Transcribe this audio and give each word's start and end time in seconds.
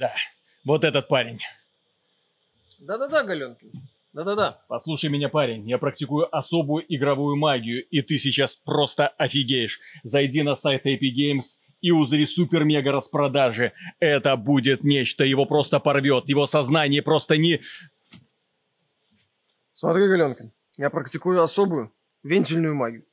да. 0.00 0.12
Вот 0.64 0.82
этот 0.82 1.06
парень. 1.08 1.38
Да-да-да, 2.80 3.22
Галенкин. 3.22 3.70
Да-да-да. 4.12 4.62
Послушай 4.66 5.10
меня, 5.10 5.28
парень, 5.28 5.68
я 5.68 5.78
практикую 5.78 6.34
особую 6.34 6.84
игровую 6.92 7.36
магию, 7.36 7.86
и 7.86 8.02
ты 8.02 8.18
сейчас 8.18 8.56
просто 8.56 9.08
офигеешь. 9.08 9.78
Зайди 10.02 10.42
на 10.42 10.56
сайт 10.56 10.84
Epic 10.86 11.14
Games 11.16 11.58
и 11.80 11.92
узри 11.92 12.26
супер-мега 12.26 12.90
распродажи. 12.90 13.72
Это 14.00 14.36
будет 14.36 14.82
нечто, 14.82 15.24
его 15.24 15.46
просто 15.46 15.78
порвет, 15.78 16.28
его 16.28 16.46
сознание 16.46 17.02
просто 17.02 17.36
не... 17.36 17.60
Смотри, 19.72 20.08
Галенкин, 20.08 20.50
я 20.78 20.90
практикую 20.90 21.42
особую 21.42 21.92
вентильную 22.22 22.74
магию. 22.74 23.04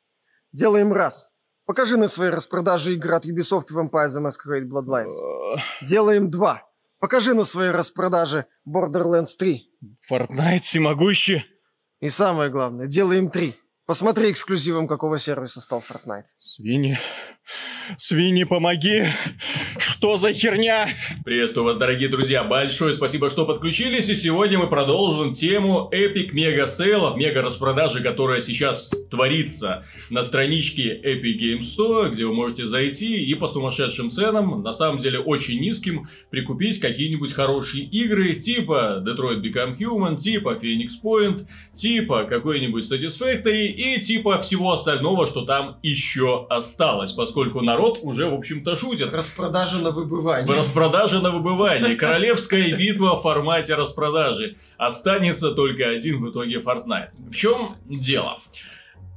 Делаем 0.51 0.91
раз. 0.91 1.29
Покажи 1.65 1.97
на 1.97 2.07
своей 2.07 2.31
распродаже 2.31 2.93
игр 2.93 3.13
от 3.13 3.25
Ubisoft 3.25 3.67
Vampire 3.73 4.07
the 4.07 4.25
Masquerade 4.25 4.67
Bloodlines. 4.67 5.13
Делаем 5.81 6.31
два. 6.31 6.66
Покажи 6.99 7.33
на 7.33 7.43
своей 7.43 7.71
распродаже 7.71 8.45
Borderlands 8.67 9.35
3. 9.37 9.69
Fortnite 10.11 10.61
всемогущий. 10.61 11.45
И 11.99 12.09
самое 12.09 12.49
главное, 12.49 12.87
делаем 12.87 13.29
три. 13.29 13.55
Посмотри 13.85 14.31
эксклюзивом, 14.31 14.87
какого 14.87 15.17
сервиса 15.17 15.61
стал 15.61 15.83
Fortnite. 15.87 16.25
Свиньи. 16.39 16.97
Свиньи, 17.97 18.43
помоги! 18.43 19.05
Что 19.97 20.15
за 20.17 20.31
херня? 20.31 20.87
Приветствую 21.25 21.65
вас, 21.65 21.77
дорогие 21.77 22.07
друзья. 22.07 22.43
Большое 22.43 22.93
спасибо, 22.93 23.31
что 23.31 23.47
подключились. 23.47 24.07
И 24.09 24.15
сегодня 24.15 24.59
мы 24.59 24.67
продолжим 24.67 25.33
тему 25.33 25.89
Epic 25.91 26.33
Mega 26.35 26.65
Sale, 26.65 27.17
мега 27.17 27.41
распродажи, 27.41 28.03
которая 28.03 28.41
сейчас 28.41 28.91
творится 29.09 29.85
на 30.11 30.21
страничке 30.21 30.95
Epic 31.03 31.39
Games 31.39 31.63
Store, 31.75 32.11
где 32.11 32.27
вы 32.27 32.35
можете 32.35 32.67
зайти 32.67 33.25
и 33.25 33.33
по 33.33 33.47
сумасшедшим 33.47 34.11
ценам, 34.11 34.61
на 34.61 34.71
самом 34.71 34.99
деле 34.99 35.17
очень 35.17 35.59
низким, 35.59 36.07
прикупить 36.29 36.79
какие-нибудь 36.79 37.33
хорошие 37.33 37.83
игры 37.83 38.35
типа 38.35 39.03
Detroit 39.03 39.41
Become 39.41 39.79
Human, 39.79 40.17
типа 40.17 40.59
Phoenix 40.61 40.89
Point, 41.03 41.47
типа 41.73 42.25
какой-нибудь 42.25 42.83
Satisfactory 42.83 43.65
и 43.65 43.99
типа 43.99 44.41
всего 44.41 44.73
остального, 44.73 45.25
что 45.25 45.43
там 45.43 45.79
еще 45.81 46.45
осталось, 46.51 47.13
поскольку 47.13 47.61
народ 47.61 47.97
уже, 48.03 48.29
в 48.29 48.35
общем-то, 48.35 48.75
шутит. 48.75 49.11
Распродажа 49.11 49.86
на 49.87 49.91
выбывание. 49.91 50.57
Распродажа 50.57 51.21
на 51.21 51.31
выбывание. 51.31 51.95
Королевская 51.95 52.75
битва 52.75 53.15
в 53.17 53.21
формате 53.21 53.75
распродажи. 53.75 54.57
Останется 54.77 55.51
только 55.51 55.89
один 55.89 56.23
в 56.23 56.31
итоге 56.31 56.59
Fortnite. 56.59 57.09
В 57.29 57.35
чем 57.35 57.75
дело? 57.85 58.39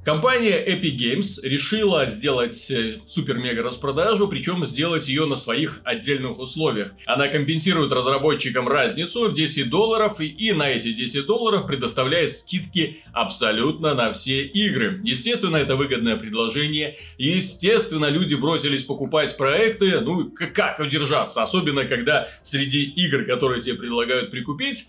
Компания 0.03 0.65
Epic 0.67 0.97
Games 0.97 1.39
решила 1.43 2.07
сделать 2.07 2.71
э, 2.71 3.01
супер-мега 3.07 3.63
распродажу, 3.63 4.29
причем 4.29 4.65
сделать 4.65 5.07
ее 5.09 5.27
на 5.27 5.37
своих 5.37 5.83
отдельных 5.85 6.39
условиях. 6.39 6.93
Она 7.05 7.29
компенсирует 7.29 7.93
разработчикам 7.93 8.67
разницу 8.67 9.29
в 9.29 9.35
10 9.35 9.69
долларов 9.69 10.19
и 10.19 10.53
на 10.53 10.71
эти 10.71 10.95
10 10.95 11.27
долларов 11.27 11.67
предоставляет 11.67 12.33
скидки 12.33 13.03
абсолютно 13.13 13.93
на 13.93 14.11
все 14.15 14.43
игры. 14.43 15.03
Естественно, 15.05 15.59
это 15.59 15.77
выгодное 15.77 16.17
предложение. 16.17 16.97
Естественно, 17.19 18.07
люди 18.07 18.35
бросились 18.35 18.85
покупать 18.85 19.37
проекты. 19.37 20.01
Ну, 20.01 20.31
как 20.31 20.79
удержаться? 20.79 21.43
Особенно, 21.43 21.85
когда 21.85 22.29
среди 22.43 22.85
игр, 22.85 23.25
которые 23.25 23.61
тебе 23.61 23.75
предлагают 23.75 24.31
прикупить, 24.31 24.87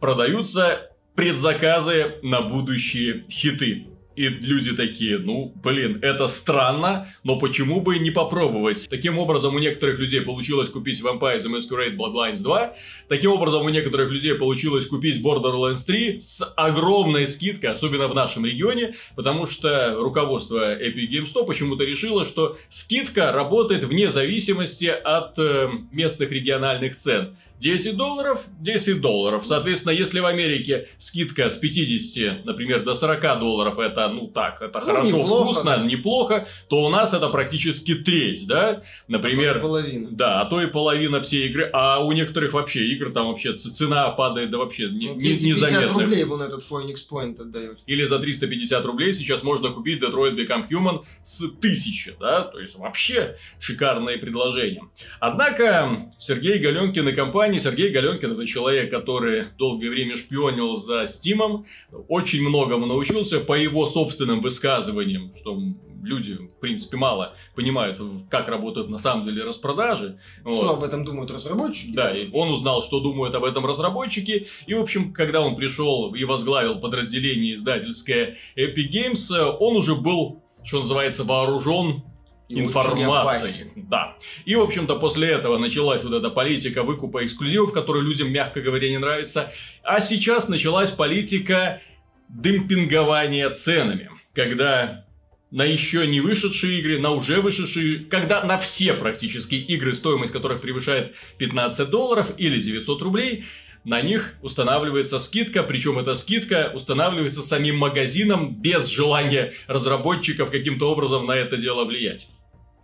продаются 0.00 0.90
предзаказы 1.14 2.16
на 2.22 2.40
будущие 2.40 3.24
хиты. 3.30 3.86
И 4.18 4.28
люди 4.30 4.74
такие, 4.74 5.18
ну, 5.18 5.52
блин, 5.62 6.00
это 6.02 6.26
странно, 6.26 7.06
но 7.22 7.38
почему 7.38 7.80
бы 7.80 8.00
не 8.00 8.10
попробовать? 8.10 8.88
Таким 8.90 9.16
образом, 9.16 9.54
у 9.54 9.60
некоторых 9.60 10.00
людей 10.00 10.22
получилось 10.22 10.70
купить 10.70 11.00
Vampire 11.00 11.38
the 11.38 11.46
Masquerade 11.46 11.96
Bloodlines 11.96 12.42
2. 12.42 12.74
Таким 13.08 13.30
образом, 13.30 13.64
у 13.64 13.68
некоторых 13.68 14.10
людей 14.10 14.34
получилось 14.34 14.86
купить 14.86 15.22
Borderlands 15.22 15.86
3 15.86 16.20
с 16.20 16.42
огромной 16.56 17.28
скидкой, 17.28 17.70
особенно 17.70 18.08
в 18.08 18.14
нашем 18.16 18.44
регионе, 18.44 18.96
потому 19.14 19.46
что 19.46 19.94
руководство 19.94 20.76
Epic 20.76 21.08
Games 21.12 21.26
100 21.26 21.44
почему-то 21.44 21.84
решило, 21.84 22.26
что 22.26 22.58
скидка 22.70 23.30
работает 23.30 23.84
вне 23.84 24.10
зависимости 24.10 24.86
от 24.86 25.38
э, 25.38 25.70
местных 25.92 26.32
региональных 26.32 26.96
цен. 26.96 27.36
10 27.60 27.96
долларов, 27.96 28.44
10 28.60 29.00
долларов. 29.00 29.44
Соответственно, 29.46 29.92
если 29.92 30.20
в 30.20 30.26
Америке 30.26 30.88
скидка 30.98 31.50
с 31.50 31.56
50, 31.56 32.44
например, 32.44 32.84
до 32.84 32.94
40 32.94 33.38
долларов, 33.38 33.78
это, 33.78 34.08
ну 34.08 34.28
так, 34.28 34.62
это 34.62 34.78
ну, 34.78 34.84
хорошо, 34.84 35.06
неплохо, 35.06 35.44
вкусно, 35.44 35.76
да. 35.76 35.84
неплохо, 35.84 36.48
то 36.68 36.84
у 36.84 36.88
нас 36.88 37.14
это 37.14 37.28
практически 37.28 37.94
треть, 37.94 38.46
да? 38.46 38.82
Например, 39.08 39.58
а 39.58 39.60
половина. 39.60 40.08
Да, 40.10 40.40
а 40.40 40.44
то 40.46 40.62
и 40.62 40.66
половина 40.66 41.20
всей 41.20 41.48
игры. 41.48 41.68
А 41.72 42.04
у 42.04 42.12
некоторых 42.12 42.52
вообще 42.52 42.86
игр 42.86 43.10
там 43.12 43.28
вообще 43.28 43.54
цена 43.54 44.10
падает 44.10 44.50
да 44.50 44.58
вообще 44.58 44.88
не, 44.90 45.08
ну, 45.08 45.16
250 45.16 45.92
рублей 45.92 46.24
вон 46.24 46.42
этот 46.42 46.62
Phoenix 46.62 46.96
Point 47.10 47.40
отдает. 47.40 47.78
Или 47.86 48.04
за 48.04 48.18
350 48.18 48.84
рублей 48.84 49.12
сейчас 49.12 49.42
можно 49.42 49.70
купить 49.70 50.02
Detroit 50.02 50.36
Become 50.36 50.68
Human 50.70 51.04
с 51.22 51.42
1000, 51.42 52.16
да? 52.20 52.42
То 52.42 52.60
есть 52.60 52.76
вообще 52.76 53.36
шикарные 53.58 54.18
предложения. 54.18 54.82
Однако 55.20 56.12
Сергей 56.18 56.58
Галенкин 56.58 57.08
и 57.08 57.12
компания 57.12 57.47
компании 57.48 57.64
Сергей 57.64 57.90
Галенкин 57.90 58.32
это 58.32 58.46
человек, 58.46 58.90
который 58.90 59.46
долгое 59.56 59.88
время 59.88 60.16
шпионил 60.16 60.76
за 60.76 61.06
Стимом, 61.06 61.64
очень 62.08 62.42
многому 62.42 62.84
научился 62.84 63.40
по 63.40 63.54
его 63.54 63.86
собственным 63.86 64.42
высказываниям, 64.42 65.32
что 65.34 65.58
люди, 66.02 66.34
в 66.34 66.60
принципе, 66.60 66.98
мало 66.98 67.34
понимают, 67.54 68.00
как 68.28 68.48
работают 68.48 68.90
на 68.90 68.98
самом 68.98 69.24
деле 69.24 69.44
распродажи. 69.44 70.18
Что 70.42 70.50
вот. 70.50 70.76
об 70.76 70.84
этом 70.84 71.06
думают 71.06 71.30
разработчики? 71.30 71.92
Да, 71.94 72.10
и 72.10 72.30
он 72.32 72.50
узнал, 72.50 72.82
что 72.82 73.00
думают 73.00 73.34
об 73.34 73.44
этом 73.44 73.64
разработчики. 73.64 74.46
И, 74.66 74.74
в 74.74 74.80
общем, 74.82 75.14
когда 75.14 75.40
он 75.40 75.56
пришел 75.56 76.14
и 76.14 76.24
возглавил 76.24 76.80
подразделение 76.80 77.54
издательское 77.54 78.36
Epic 78.56 78.90
Games, 78.92 79.56
он 79.58 79.76
уже 79.76 79.94
был, 79.94 80.42
что 80.62 80.80
называется, 80.80 81.24
вооружен 81.24 82.02
информации. 82.48 83.70
Да. 83.76 84.16
И, 84.44 84.56
в 84.56 84.60
общем-то, 84.60 84.96
после 84.96 85.28
этого 85.28 85.58
началась 85.58 86.04
вот 86.04 86.12
эта 86.12 86.30
политика 86.30 86.82
выкупа 86.82 87.24
эксклюзивов, 87.24 87.72
которая 87.72 88.02
людям, 88.02 88.30
мягко 88.30 88.60
говоря, 88.60 88.88
не 88.88 88.98
нравится. 88.98 89.52
А 89.82 90.00
сейчас 90.00 90.48
началась 90.48 90.90
политика 90.90 91.80
демпингования 92.28 93.50
ценами. 93.50 94.10
Когда 94.34 95.06
на 95.50 95.64
еще 95.64 96.06
не 96.06 96.20
вышедшие 96.20 96.80
игры, 96.80 96.98
на 96.98 97.12
уже 97.12 97.40
вышедшие, 97.40 98.00
когда 98.00 98.44
на 98.44 98.58
все 98.58 98.94
практически 98.94 99.54
игры, 99.54 99.94
стоимость 99.94 100.32
которых 100.32 100.60
превышает 100.60 101.14
15 101.38 101.88
долларов 101.88 102.32
или 102.36 102.60
900 102.60 103.02
рублей, 103.02 103.44
на 103.84 104.02
них 104.02 104.34
устанавливается 104.42 105.18
скидка, 105.18 105.62
причем 105.62 105.98
эта 105.98 106.14
скидка 106.14 106.70
устанавливается 106.74 107.42
самим 107.42 107.78
магазином 107.78 108.54
без 108.60 108.86
желания 108.88 109.54
разработчиков 109.66 110.50
каким-то 110.50 110.90
образом 110.90 111.26
на 111.26 111.32
это 111.32 111.56
дело 111.56 111.84
влиять. 111.84 112.28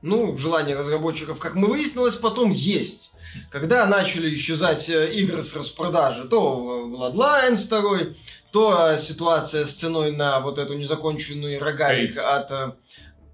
Ну, 0.06 0.36
желание 0.36 0.76
разработчиков, 0.76 1.38
как 1.38 1.54
мы 1.54 1.66
выяснилось, 1.66 2.16
потом 2.16 2.50
есть. 2.50 3.10
Когда 3.50 3.86
начали 3.86 4.34
исчезать 4.34 4.90
э, 4.90 5.10
игры 5.14 5.42
с 5.42 5.56
распродажи, 5.56 6.24
то 6.24 6.86
Bloodlines 6.86 7.66
2, 7.66 8.14
то 8.52 8.98
ситуация 8.98 9.64
с 9.64 9.72
ценой 9.72 10.12
на 10.12 10.40
вот 10.40 10.58
эту 10.58 10.74
незаконченную 10.74 11.58
рогалик 11.58 12.18
от 12.18 12.50
э, 12.50 12.72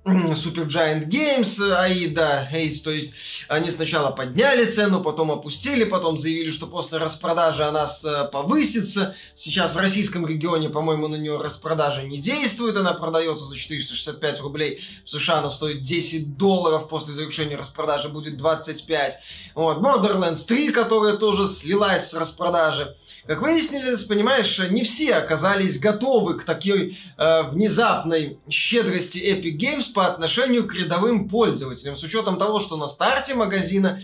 Super 0.07 0.65
Giant 0.65 1.09
Games, 1.09 1.61
Аида, 1.61 2.49
Hates, 2.51 2.79
то 2.83 2.91
есть 2.91 3.13
они 3.49 3.71
сначала 3.71 4.11
подняли 4.11 4.65
цену, 4.65 5.03
потом 5.03 5.31
опустили, 5.31 5.85
потом 5.85 6.17
заявили, 6.17 6.51
что 6.51 6.67
после 6.67 6.97
распродажи 6.97 7.63
она 7.65 7.87
повысится. 8.33 9.15
Сейчас 9.37 9.75
в 9.75 9.77
российском 9.77 10.27
регионе, 10.27 10.71
по-моему, 10.71 11.07
на 11.07 11.17
нее 11.17 11.37
распродажа 11.37 12.03
не 12.03 12.17
действует, 12.17 12.79
она 12.79 12.95
продается 12.95 13.45
за 13.45 13.57
465 13.59 14.41
рублей. 14.41 14.81
В 15.05 15.11
США 15.11 15.41
она 15.41 15.51
стоит 15.51 15.83
10 15.83 16.39
долларов, 16.39 16.89
после 16.89 17.13
завершения 17.13 17.57
распродажи 17.57 18.09
будет 18.09 18.39
25. 18.39 19.19
Вот, 19.55 19.79
Borderlands 19.79 20.47
3, 20.47 20.73
которая 20.73 21.19
тоже 21.19 21.47
слилась 21.47 22.09
с 22.09 22.15
распродажи. 22.15 22.97
Как 23.27 23.43
выяснилось, 23.43 24.05
понимаешь, 24.05 24.59
не 24.71 24.83
все 24.83 25.17
оказались 25.17 25.79
готовы 25.79 26.39
к 26.39 26.45
такой 26.45 26.99
э, 27.19 27.43
внезапной 27.51 28.39
щедрости 28.49 29.19
Epic 29.19 29.59
Games 29.59 29.90
по 29.93 30.07
отношению 30.07 30.67
к 30.67 30.75
рядовым 30.75 31.29
пользователям, 31.29 31.97
с 31.97 32.03
учетом 32.03 32.39
того, 32.39 32.61
что 32.61 32.77
на 32.77 32.89
старте 32.89 33.35
магазина 33.35 34.01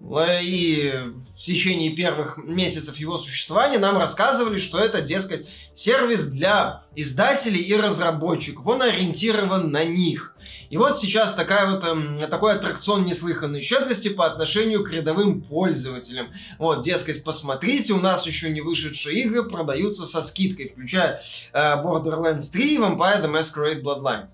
э, 0.00 0.42
и 0.42 0.92
в 1.36 1.40
течение 1.40 1.92
первых 1.92 2.36
месяцев 2.38 2.96
его 2.96 3.16
существования 3.18 3.78
нам 3.78 3.96
рассказывали, 3.98 4.58
что 4.58 4.78
это, 4.78 5.00
дескать, 5.00 5.46
сервис 5.74 6.26
для 6.26 6.82
издателей 6.96 7.60
и 7.60 7.76
разработчиков. 7.76 8.66
Он 8.66 8.82
ориентирован 8.82 9.70
на 9.70 9.84
них. 9.84 10.34
И 10.70 10.76
вот 10.76 11.00
сейчас 11.00 11.34
такая 11.34 11.70
вот, 11.70 11.84
эм, 11.84 12.18
такой 12.28 12.54
аттракцион 12.54 13.04
неслыханной 13.04 13.62
щедрости 13.62 14.08
по 14.08 14.26
отношению 14.26 14.82
к 14.82 14.90
рядовым 14.90 15.40
пользователям. 15.40 16.28
Вот, 16.58 16.82
дескать, 16.82 17.22
посмотрите, 17.22 17.92
у 17.92 18.00
нас 18.00 18.26
еще 18.26 18.50
не 18.50 18.60
вышедшие 18.60 19.22
игры 19.22 19.48
продаются 19.48 20.04
со 20.04 20.22
скидкой, 20.22 20.68
включая 20.68 21.20
э, 21.52 21.58
Borderlands 21.82 22.50
3 22.52 22.74
и 22.74 22.78
Vampire 22.78 23.22
the 23.22 23.32
Masquerade 23.32 23.82
Bloodlines. 23.82 24.32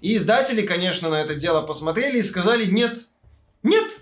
И 0.00 0.16
издатели, 0.16 0.62
конечно, 0.62 1.08
на 1.08 1.20
это 1.20 1.34
дело 1.34 1.62
посмотрели 1.62 2.18
и 2.18 2.22
сказали 2.22 2.66
нет. 2.66 3.06
Нет. 3.62 4.00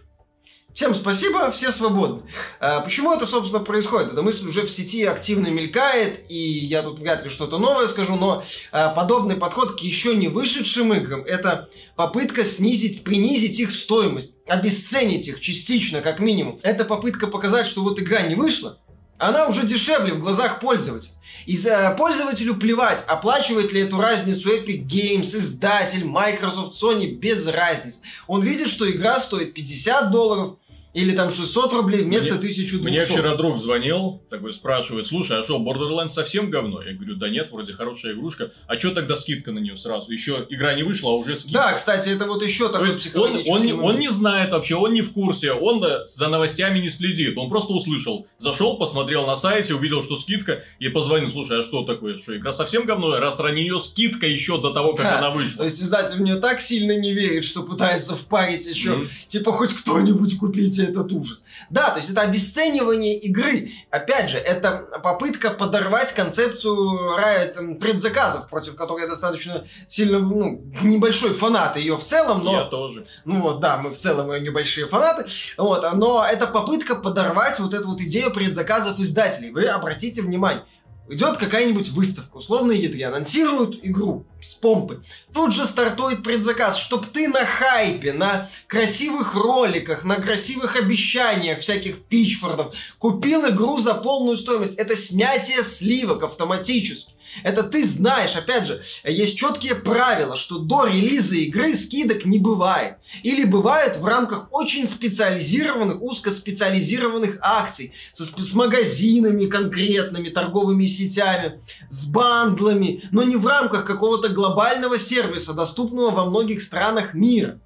Всем 0.75 0.93
спасибо, 0.93 1.53
все 1.53 1.71
свободны. 1.71 2.23
А, 2.59 2.81
почему 2.81 3.13
это, 3.13 3.27
собственно, 3.27 3.63
происходит? 3.63 4.13
Эта 4.13 4.23
мысль 4.23 4.49
уже 4.49 4.63
в 4.63 4.73
сети 4.73 5.05
активно 5.05 5.47
мелькает, 5.47 6.29
и 6.29 6.37
я 6.37 6.83
тут 6.83 6.99
вряд 6.99 7.23
ли 7.23 7.31
что-то 7.31 7.59
новое 7.59 7.87
скажу, 7.87 8.17
но 8.17 8.43
а, 8.73 8.89
подобный 8.89 9.37
подход 9.37 9.79
к 9.79 9.85
еще 9.85 10.17
не 10.17 10.27
вышедшим 10.27 10.93
играм– 10.93 11.23
это 11.27 11.69
попытка 11.95 12.45
снизить, 12.45 13.05
принизить 13.05 13.61
их 13.61 13.71
стоимость, 13.71 14.35
обесценить 14.49 15.29
их 15.29 15.39
частично, 15.41 16.01
как 16.01 16.19
минимум. 16.19 16.59
Это 16.65 16.85
попытка 16.85 17.29
показать, 17.29 17.69
что 17.69 17.83
вот 17.83 18.01
игра 18.01 18.23
не 18.23 18.35
вышла, 18.35 18.81
она 19.19 19.47
уже 19.47 19.67
дешевле 19.67 20.15
в 20.15 20.21
глазах 20.21 20.61
пользователя. 20.61 21.13
И 21.47 21.57
за 21.57 21.95
пользователю 21.99 22.57
плевать, 22.57 23.05
оплачивает 23.07 23.73
ли 23.73 23.83
эту 23.83 24.01
разницу 24.01 24.49
Epic 24.49 24.87
Games, 24.87 25.37
издатель, 25.37 26.05
Microsoft, 26.05 26.83
Sony, 26.83 27.11
без 27.11 27.47
разницы. 27.47 28.01
Он 28.27 28.43
видит, 28.43 28.69
что 28.69 28.91
игра 28.91 29.21
стоит 29.21 29.53
50 29.53 30.11
долларов, 30.11 30.57
или 30.95 31.15
там 31.15 31.31
600 31.31 31.73
рублей 31.73 32.03
вместо 32.05 32.31
мне, 32.31 32.39
1200. 32.39 32.77
Мне 32.89 33.05
вчера 33.05 33.35
друг 33.35 33.59
звонил, 33.59 34.23
такой 34.31 34.53
спрашивает, 34.53 35.07
слушай, 35.07 35.39
а 35.39 35.43
что, 35.43 35.59
Borderlands 35.59 36.09
совсем 36.09 36.51
говно? 36.51 36.83
Я 36.83 36.95
говорю, 36.95 37.17
да 37.17 37.29
нет, 37.29 37.51
вроде 37.51 37.73
хорошая 37.73 38.13
игрушка. 38.13 38.53
А 38.69 38.79
что 38.79 38.93
тогда 38.93 39.17
скидка 39.17 39.51
на 39.51 39.59
нее 39.59 39.77
сразу? 39.77 40.11
Еще 40.13 40.47
игра 40.49 40.73
не 40.75 40.85
вышла, 40.85 41.11
а 41.11 41.15
уже 41.15 41.35
скидка. 41.35 41.59
Да, 41.59 41.73
кстати, 41.73 42.11
это 42.11 42.27
вот 42.27 42.45
еще 42.45 42.69
такой 42.69 42.91
То 42.91 42.95
есть 42.95 43.17
он, 43.17 43.43
он, 43.47 43.85
он 43.85 43.99
не 43.99 44.09
знает 44.09 44.53
вообще, 44.53 44.77
он 44.77 44.93
не 44.93 45.03
в 45.03 45.13
курсе, 45.13 45.53
он 45.53 45.85
за 46.07 46.29
новостями 46.29 46.79
не 46.79 46.91
следит. 46.91 47.37
Он 47.37 47.51
просто 47.51 47.73
услышал, 47.73 48.29
зашел, 48.39 48.79
посмотрел 48.79 49.27
на 49.27 49.37
сайте, 49.37 49.75
увидел, 49.75 50.05
что 50.05 50.17
скидка, 50.17 50.63
и 50.79 50.89
позвонил, 50.89 51.29
слушай, 51.29 51.61
а 51.61 51.65
что 51.65 51.83
такое? 51.83 52.19
Что, 52.19 52.37
игра 52.37 52.53
совсем 52.53 52.85
говно? 52.85 53.19
Раз 53.19 53.39
на 53.41 53.51
нее 53.51 53.81
скидка 53.81 54.27
еще 54.27 54.61
до 54.61 54.73
того, 54.73 54.95
как 54.95 55.07
да, 55.07 55.19
она 55.19 55.31
вышла. 55.31 55.59
То 55.59 55.65
есть 55.65 55.83
издатель 55.83 56.19
в 56.19 56.21
нее 56.21 56.37
так 56.37 56.61
сильно 56.61 56.97
не 56.97 57.13
верит, 57.13 57.45
что 57.45 57.65
пытается 57.65 58.15
впарить 58.15 58.65
еще, 58.65 59.01
mm. 59.01 59.09
типа, 59.27 59.51
хоть 59.53 59.73
кто-нибудь 59.73 60.39
купите 60.39 60.84
этот 60.85 61.13
ужас. 61.13 61.43
Да, 61.71 61.91
то 61.91 61.99
есть 61.99 62.11
это 62.11 62.23
обесценивание 62.23 63.19
игры. 63.19 63.71
Опять 63.91 64.31
же, 64.31 64.39
это 64.39 64.87
попытка 65.03 65.51
подорвать 65.51 66.13
концепцию 66.15 67.19
Riot 67.19 67.77
предзаказов, 67.77 68.49
против 68.49 68.77
которой 68.77 69.03
я 69.03 69.09
достаточно 69.09 69.65
сильно, 69.89 70.19
ну, 70.19 70.63
небольшой 70.83 71.33
фанат 71.33 71.77
ее 71.77 71.97
в 71.97 72.05
целом, 72.05 72.45
но... 72.45 72.53
Я 72.53 72.65
тоже. 72.65 73.07
Ну 73.25 73.41
вот, 73.41 73.61
да, 73.61 73.77
мы 73.79 73.91
в 73.91 73.97
целом 73.97 74.33
ее 74.33 74.41
небольшие 74.41 74.87
фанаты. 74.87 75.27
Вот, 75.57 75.85
но 75.95 76.25
это 76.25 76.47
попытка 76.47 76.95
подорвать 76.95 77.59
вот 77.59 77.75
эту 77.75 77.89
вот 77.89 78.01
идею 78.01 78.33
предзаказов 78.33 78.99
издателей. 78.99 79.51
Вы 79.51 79.67
обратите 79.67 80.23
внимание, 80.23 80.65
Идет 81.07 81.37
какая-нибудь 81.37 81.91
выставка, 81.91 82.37
условно 82.37 82.73
E3, 82.73 83.03
анонсируют 83.03 83.79
игру 83.83 84.27
с 84.43 84.55
помпы. 84.55 85.03
Тут 85.35 85.55
же 85.55 85.67
стартует 85.67 86.23
предзаказ, 86.23 86.79
чтобы 86.79 87.07
ты 87.07 87.29
на 87.29 87.45
хайпе, 87.45 88.15
на 88.15 88.49
красивых 88.69 89.35
роликах, 89.35 90.05
на 90.05 90.17
красивых 90.17 90.77
обещаниях 90.77 91.61
всяких 91.61 92.03
пичфордов 92.05 92.75
купил 92.99 93.47
игру 93.51 93.79
за 93.79 93.93
полную 93.93 94.37
стоимость. 94.37 94.77
Это 94.77 94.97
снятие 94.97 95.63
сливок 95.63 96.23
автоматически. 96.23 97.14
Это 97.43 97.63
ты 97.63 97.85
знаешь, 97.85 98.37
опять 98.37 98.67
же, 98.67 98.83
есть 99.05 99.37
четкие 99.37 99.75
правила, 99.75 100.37
что 100.37 100.59
до 100.59 100.87
релиза 100.87 101.37
игры 101.37 101.75
скидок 101.75 102.25
не 102.25 102.39
бывает. 102.39 102.97
Или 103.23 103.45
бывает 103.45 103.97
в 103.97 104.05
рамках 104.05 104.49
очень 104.53 104.87
специализированных, 104.87 106.03
узкоспециализированных 106.03 107.39
акций. 107.41 107.93
Со, 108.13 108.25
с 108.25 108.55
магазинами 108.55 109.47
конкретными, 109.47 110.29
торговыми 110.29 110.87
сетями, 110.87 111.61
с 111.89 112.05
бандлами, 112.05 113.03
но 113.11 113.23
не 113.23 113.37
в 113.37 113.47
рамках 113.47 113.85
какого-то 113.85 114.29
глобального 114.29 114.99
сервиса, 114.99 115.53
доступного 115.53 116.11
во 116.11 116.25
многих 116.27 116.63
странах 116.63 117.15
мира. 117.15 117.61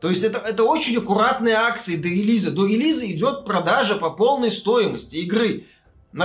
То 0.00 0.10
есть 0.10 0.22
это, 0.22 0.38
это 0.38 0.62
очень 0.62 0.96
аккуратные 0.96 1.54
акции 1.54 1.96
до 1.96 2.08
релиза. 2.08 2.50
До 2.50 2.66
релиза 2.66 3.10
идет 3.10 3.44
продажа 3.44 3.96
по 3.96 4.10
полной 4.10 4.50
стоимости 4.50 5.16
игры 5.16 5.66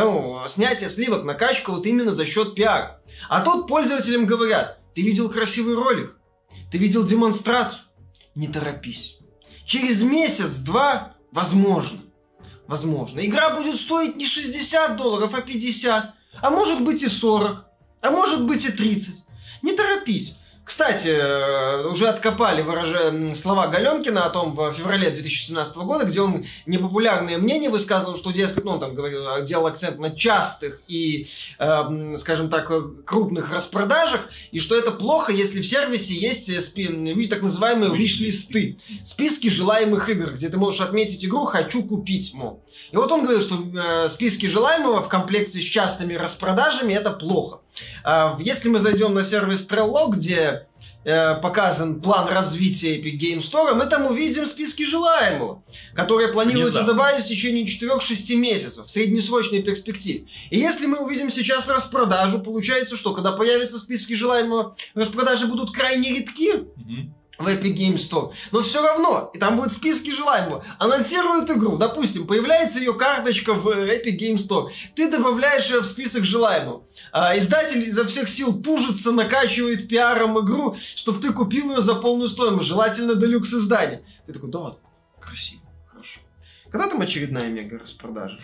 ну, 0.01 0.41
снятие 0.47 0.89
сливок, 0.89 1.23
накачка 1.23 1.71
вот 1.71 1.85
именно 1.85 2.11
за 2.11 2.25
счет 2.25 2.55
пиар. 2.55 2.99
А 3.29 3.41
тут 3.41 3.67
пользователям 3.67 4.25
говорят, 4.25 4.79
ты 4.95 5.01
видел 5.01 5.29
красивый 5.29 5.75
ролик, 5.75 6.17
ты 6.71 6.77
видел 6.77 7.03
демонстрацию, 7.03 7.83
не 8.35 8.47
торопись. 8.47 9.17
Через 9.65 10.01
месяц-два, 10.01 11.15
возможно, 11.31 12.01
возможно, 12.67 13.23
игра 13.25 13.55
будет 13.55 13.79
стоить 13.79 14.15
не 14.15 14.25
60 14.25 14.97
долларов, 14.97 15.33
а 15.35 15.41
50, 15.41 16.13
а 16.41 16.49
может 16.49 16.81
быть 16.83 17.03
и 17.03 17.07
40, 17.07 17.65
а 18.01 18.11
может 18.11 18.45
быть 18.45 18.65
и 18.65 18.71
30. 18.71 19.23
Не 19.61 19.73
торопись. 19.73 20.35
Кстати, 20.65 21.09
э, 21.09 21.87
уже 21.87 22.07
откопали 22.07 22.61
выражение, 22.61 23.35
слова 23.35 23.67
Галенкина 23.67 24.25
о 24.25 24.29
том 24.29 24.55
в 24.55 24.71
феврале 24.71 25.09
2017 25.09 25.75
года, 25.77 26.05
где 26.05 26.21
он 26.21 26.45
непопулярные 26.65 27.37
мнения 27.37 27.69
высказывал, 27.69 28.15
что, 28.15 28.31
дескать, 28.31 28.63
ну, 28.63 28.71
он 28.71 28.79
там 28.79 28.95
говорил, 28.95 29.43
делал 29.43 29.67
акцент 29.67 29.99
на 29.99 30.11
частых 30.11 30.81
и, 30.87 31.27
э, 31.59 32.17
скажем 32.17 32.49
так, 32.49 32.71
крупных 33.05 33.51
распродажах, 33.53 34.29
и 34.51 34.59
что 34.59 34.77
это 34.77 34.91
плохо, 34.91 35.33
если 35.33 35.59
в 35.59 35.67
сервисе 35.67 36.13
есть 36.13 36.47
э, 36.47 36.61
спи- 36.61 37.27
так 37.27 37.41
называемые 37.41 37.93
виш-листы, 37.93 38.77
списки 39.03 39.49
желаемых 39.49 40.07
игр, 40.09 40.31
где 40.31 40.47
ты 40.47 40.57
можешь 40.57 40.79
отметить 40.79 41.25
игру 41.25 41.43
«хочу 41.43 41.83
купить», 41.83 42.33
мол. 42.33 42.63
И 42.91 42.95
вот 42.95 43.11
он 43.11 43.23
говорил, 43.23 43.41
что 43.41 43.61
э, 43.75 44.07
списки 44.07 44.45
желаемого 44.45 45.01
в 45.01 45.09
комплекте 45.09 45.59
с 45.59 45.63
частыми 45.63 46.13
распродажами 46.13 46.93
это 46.93 47.11
плохо. 47.11 47.59
Э, 48.05 48.35
если 48.39 48.69
мы 48.69 48.79
зайдем 48.79 49.13
на 49.13 49.23
сервис 49.23 49.65
Trello, 49.67 50.09
где 50.09 50.52
э, 51.03 51.35
показан 51.35 52.01
план 52.01 52.29
развития 52.29 52.99
Epic 52.99 53.19
Game 53.19 53.39
Store, 53.39 53.73
мы 53.73 53.85
там 53.85 54.05
увидим 54.05 54.45
списки 54.45 54.83
желаемого, 54.83 55.63
которые 55.95 56.29
планируется 56.29 56.81
Внезапно. 56.81 56.93
добавить 56.93 57.25
в 57.25 57.27
течение 57.27 57.65
4-6 57.65 58.35
месяцев 58.35 58.85
в 58.85 58.89
среднесрочной 58.89 59.61
перспективе. 59.61 60.27
И 60.49 60.59
если 60.59 60.85
мы 60.85 60.99
увидим 60.99 61.31
сейчас 61.31 61.69
распродажу, 61.69 62.39
получается, 62.39 62.95
что 62.95 63.13
когда 63.13 63.31
появятся 63.31 63.79
списки 63.79 64.13
желаемого, 64.13 64.75
распродажи 64.93 65.47
будут 65.47 65.75
крайне 65.75 66.09
редки. 66.09 66.51
Угу 66.53 67.13
в 67.37 67.47
Epic 67.47 67.75
Games 67.75 68.09
Store. 68.09 68.33
Но 68.51 68.61
все 68.61 68.81
равно, 68.81 69.31
и 69.33 69.39
там 69.39 69.57
будут 69.57 69.73
списки 69.73 70.11
желаемого. 70.11 70.63
Анонсируют 70.77 71.49
игру, 71.49 71.77
допустим, 71.77 72.27
появляется 72.27 72.79
ее 72.79 72.93
карточка 72.93 73.53
в 73.53 73.67
Epic 73.67 74.17
Games 74.17 74.47
Store. 74.47 74.69
Ты 74.95 75.09
добавляешь 75.09 75.69
ее 75.69 75.81
в 75.81 75.85
список 75.85 76.25
желаемого. 76.25 76.85
А 77.11 77.37
издатель 77.37 77.87
изо 77.87 78.05
всех 78.05 78.29
сил 78.29 78.61
тужится, 78.61 79.11
накачивает 79.11 79.87
пиаром 79.87 80.39
игру, 80.39 80.75
чтобы 80.75 81.19
ты 81.19 81.33
купил 81.33 81.71
ее 81.71 81.81
за 81.81 81.95
полную 81.95 82.27
стоимость. 82.27 82.67
Желательно 82.67 83.15
делюкс 83.15 83.53
издание. 83.53 84.05
Ты 84.25 84.33
такой, 84.33 84.51
да, 84.51 84.75
красиво, 85.19 85.63
хорошо. 85.91 86.19
Когда 86.71 86.87
там 86.87 87.01
очередная 87.01 87.49
мега 87.49 87.79
распродажа? 87.79 88.39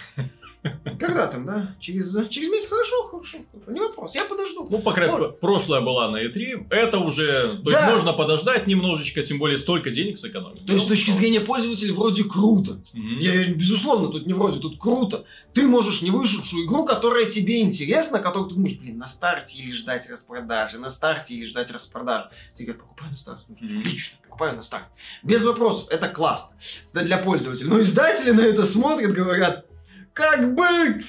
Когда 1.00 1.28
там, 1.28 1.46
да? 1.46 1.76
Через, 1.80 2.12
через 2.30 2.50
месяц 2.50 2.68
хорошо, 2.68 3.08
хорошо, 3.08 3.38
хорошо. 3.52 3.72
Не 3.72 3.80
вопрос, 3.80 4.14
я 4.16 4.26
подожду. 4.26 4.68
Ну, 4.70 4.80
по 4.80 4.92
крайней 4.92 5.16
мере, 5.16 5.32
прошлая 5.32 5.82
была 5.82 6.10
на 6.10 6.26
E3. 6.26 6.68
Это 6.70 7.00
уже, 7.00 7.60
то 7.64 7.72
да. 7.72 7.80
есть 7.80 7.96
можно 7.96 8.14
подождать 8.14 8.68
немножечко, 8.68 9.24
тем 9.24 9.40
более 9.40 9.58
столько 9.58 9.90
денег 9.90 10.18
сэкономить. 10.18 10.66
То 10.66 10.74
есть, 10.74 10.86
с 10.86 10.88
точки 10.88 11.12
зрения 11.12 11.40
пользователя, 11.40 11.94
вроде 11.94 12.26
круто. 12.26 12.74
Угу. 12.94 13.20
Я, 13.20 13.46
безусловно, 13.54 14.10
тут 14.10 14.28
не 14.28 14.34
вроде, 14.34 14.60
тут 14.60 14.80
круто. 14.80 15.24
Ты 15.54 15.66
можешь 15.66 16.02
не 16.02 16.12
вышедшую 16.12 16.66
игру, 16.66 16.84
которая 16.84 17.26
тебе 17.26 17.62
интересна, 17.62 18.20
которую 18.20 18.50
ты 18.50 18.56
думаешь, 18.56 18.78
блин, 18.78 18.98
на 18.98 19.08
старте 19.08 19.58
или 19.58 19.72
ждать 19.72 20.10
распродажи, 20.10 20.78
на 20.78 20.90
старте 20.90 21.36
или 21.36 21.46
ждать 21.46 21.72
распродажи. 21.72 22.30
Ты 22.58 22.66
говоришь, 22.66 22.82
покупай 22.82 23.10
на 23.10 23.16
старте. 23.16 23.46
Угу. 23.48 23.80
Отлично, 23.80 24.18
покупаю 24.24 24.56
на 24.58 24.62
старте. 24.62 24.90
Без 25.24 25.44
вопросов, 25.46 25.88
это 25.90 26.10
классно. 26.10 26.58
Для 26.94 27.18
пользователя. 27.18 27.70
Но 27.70 27.82
издатели 27.82 28.32
на 28.32 28.42
это 28.42 28.66
смотрят, 28.66 29.14
говорят, 29.14 29.69
как 30.14 30.56
бы, 30.56 31.04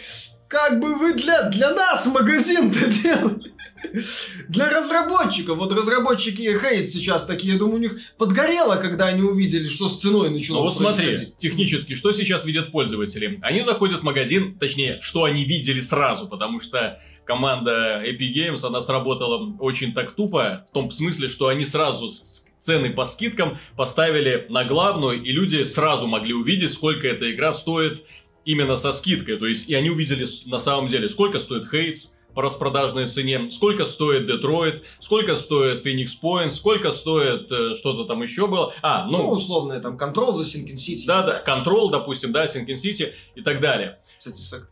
как 0.49 0.81
бы 0.81 0.95
вы 0.95 1.15
для, 1.15 1.51
для 1.51 1.75
нас 1.75 2.07
магазин-то 2.07 2.87
делали. 3.03 3.51
Для 4.49 4.69
разработчиков. 4.69 5.57
Вот 5.57 5.73
разработчики 5.73 6.59
Хейс 6.59 6.93
сейчас 6.93 7.25
такие, 7.25 7.55
я 7.55 7.59
думаю, 7.59 7.77
у 7.77 7.81
них 7.81 7.99
подгорело, 8.19 8.77
когда 8.77 9.07
они 9.07 9.23
увидели, 9.23 9.69
что 9.69 9.89
с 9.89 10.01
ценой 10.01 10.31
начало 10.31 10.59
Ну 10.59 10.63
вот 10.65 10.77
смотри, 10.77 11.33
технически, 11.39 11.95
что 11.95 12.13
сейчас 12.13 12.45
видят 12.45 12.73
пользователи? 12.73 13.39
Они 13.41 13.63
заходят 13.63 14.01
в 14.01 14.03
магазин, 14.03 14.59
точнее, 14.59 15.01
что 15.01 15.25
они 15.25 15.45
видели 15.45 15.81
сразу, 15.81 16.29
потому 16.29 16.61
что 16.61 17.01
команда 17.25 18.03
Epic 18.05 18.35
Games, 18.35 18.67
она 18.67 18.83
сработала 18.83 19.55
очень 19.61 19.93
так 19.95 20.13
тупо, 20.13 20.67
в 20.69 20.75
том 20.75 20.91
смысле, 20.91 21.29
что 21.29 21.49
они 21.49 21.65
сразу 21.65 22.11
цены 22.61 22.91
по 22.91 23.07
скидкам 23.07 23.59
поставили 23.77 24.47
на 24.49 24.65
главную, 24.65 25.23
и 25.23 25.33
люди 25.33 25.65
сразу 25.65 26.07
могли 26.07 26.35
увидеть, 26.35 26.73
сколько 26.73 27.07
эта 27.07 27.31
игра 27.31 27.53
стоит, 27.53 28.05
именно 28.45 28.77
со 28.77 28.93
скидкой. 28.93 29.37
То 29.39 29.47
есть, 29.47 29.69
и 29.69 29.75
они 29.75 29.91
увидели 29.91 30.27
на 30.47 30.59
самом 30.59 30.89
деле, 30.89 31.09
сколько 31.09 31.39
стоит 31.39 31.71
Хейтс 31.71 32.09
по 32.35 32.43
распродажной 32.43 33.07
цене, 33.07 33.51
сколько 33.51 33.85
стоит 33.87 34.27
Детройт, 34.27 34.85
сколько 35.01 35.37
стоит 35.37 35.85
Phoenix 35.85 36.11
Point, 36.23 36.51
сколько 36.51 36.93
стоит 36.93 37.51
э, 37.51 37.75
что-то 37.75 38.05
там 38.05 38.23
еще 38.23 38.47
было. 38.47 38.73
А, 38.83 39.07
ну... 39.07 39.19
Ну, 39.19 39.31
условно, 39.31 39.79
там, 39.81 39.97
Control 39.97 40.33
за 40.33 40.45
Sinking 40.45 40.75
City. 40.75 41.07
Да-да, 41.07 41.43
Control, 41.45 41.91
допустим, 41.91 42.33
да, 42.33 42.47
Sinking 42.47 42.77
City 42.77 43.15
и 43.35 43.43
так 43.43 43.61
далее. 43.61 43.99
Satisfactory. 44.25 44.69